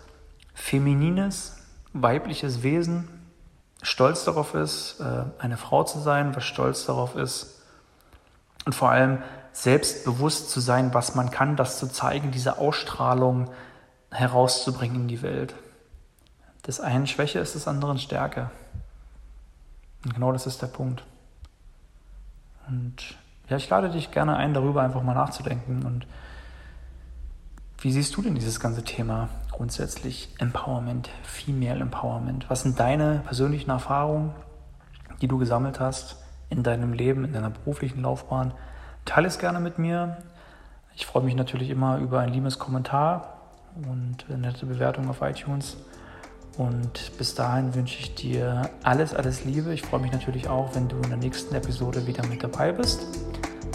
feminines, 0.54 1.58
weibliches 1.94 2.62
Wesen, 2.62 3.08
stolz 3.82 4.24
darauf 4.24 4.54
ist, 4.54 5.00
äh, 5.00 5.24
eine 5.40 5.58
Frau 5.58 5.84
zu 5.84 5.98
sein, 5.98 6.36
was 6.36 6.44
stolz 6.44 6.86
darauf 6.86 7.16
ist 7.16 7.64
und 8.66 8.76
vor 8.76 8.92
allem 8.92 9.24
selbstbewusst 9.52 10.50
zu 10.50 10.60
sein, 10.60 10.94
was 10.94 11.16
man 11.16 11.32
kann, 11.32 11.56
das 11.56 11.80
zu 11.80 11.88
zeigen, 11.88 12.32
diese 12.32 12.58
Ausstrahlung 12.58 13.50
herauszubringen 14.12 15.02
in 15.02 15.08
die 15.08 15.22
Welt. 15.22 15.56
Das 16.64 16.80
einen 16.80 17.08
Schwäche 17.08 17.40
ist 17.40 17.56
des 17.56 17.68
anderen 17.68 18.00
Stärke. 18.00 18.50
Und 20.04 20.14
genau 20.14 20.32
das 20.32 20.48
ist 20.48 20.62
der 20.62 20.68
Punkt. 20.68 21.04
Und 22.68 23.18
ja, 23.50 23.58
ich 23.58 23.70
lade 23.70 23.90
dich 23.90 24.12
gerne 24.12 24.36
ein, 24.38 24.54
darüber 24.54 24.82
einfach 24.82 25.02
mal 25.02 25.16
nachzudenken. 25.16 25.84
Und 25.84 26.06
wie 27.82 27.92
siehst 27.92 28.16
du 28.16 28.22
denn 28.22 28.36
dieses 28.36 28.60
ganze 28.60 28.84
Thema 28.84 29.30
grundsätzlich 29.52 30.30
Empowerment, 30.38 31.10
Female 31.24 31.80
Empowerment? 31.80 32.50
Was 32.50 32.62
sind 32.62 32.80
deine 32.80 33.22
persönlichen 33.26 33.72
Erfahrungen, 33.72 34.34
die 35.22 35.28
du 35.28 35.38
gesammelt 35.38 35.80
hast 35.80 36.18
in 36.50 36.64
deinem 36.64 36.94
Leben, 36.94 37.26
in 37.26 37.34
deiner 37.34 37.50
beruflichen 37.50 38.02
Laufbahn? 38.02 38.54
Teile 39.06 39.28
es 39.28 39.40
gerne 39.40 39.60
mit 39.60 39.80
mir. 39.80 40.18
Ich 40.96 41.06
freue 41.06 41.24
mich 41.24 41.36
natürlich 41.36 41.70
immer 41.70 41.98
über 41.98 42.20
ein 42.20 42.30
liebes 42.30 42.60
Kommentar 42.60 43.40
und 43.76 44.26
eine 44.28 44.38
nette 44.38 44.66
Bewertung 44.66 45.10
auf 45.10 45.22
iTunes. 45.22 45.78
Und 46.58 47.18
bis 47.18 47.36
dahin 47.36 47.74
wünsche 47.74 48.00
ich 48.00 48.16
dir 48.16 48.70
alles, 48.84 49.14
alles 49.14 49.46
Liebe. 49.46 49.74
Ich 49.74 49.82
freue 49.82 50.02
mich 50.02 50.12
natürlich 50.12 50.50
auch, 50.50 50.76
wenn 50.76 50.90
du 50.90 50.98
in 50.98 51.10
der 51.10 51.18
nächsten 51.18 51.56
Episode 51.56 52.06
wieder 52.06 52.26
mit 52.28 52.44
dabei 52.44 52.74
bist. 52.74 53.00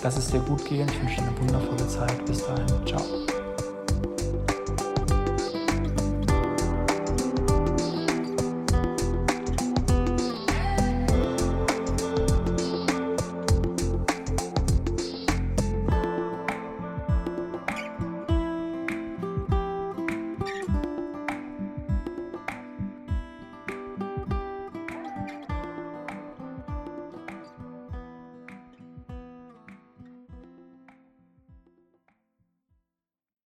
Lass 0.03 0.19
es 0.19 0.27
dir 0.29 0.41
gut 0.41 0.65
gehen. 0.67 0.87
Ich 0.89 1.01
wünsche 1.01 1.23
dir 1.23 1.29
eine 1.29 1.41
wundervolle 1.41 1.89
Zeit. 1.89 2.25
Bis 2.27 2.45
dahin. 2.47 2.87
Ciao. 2.87 3.34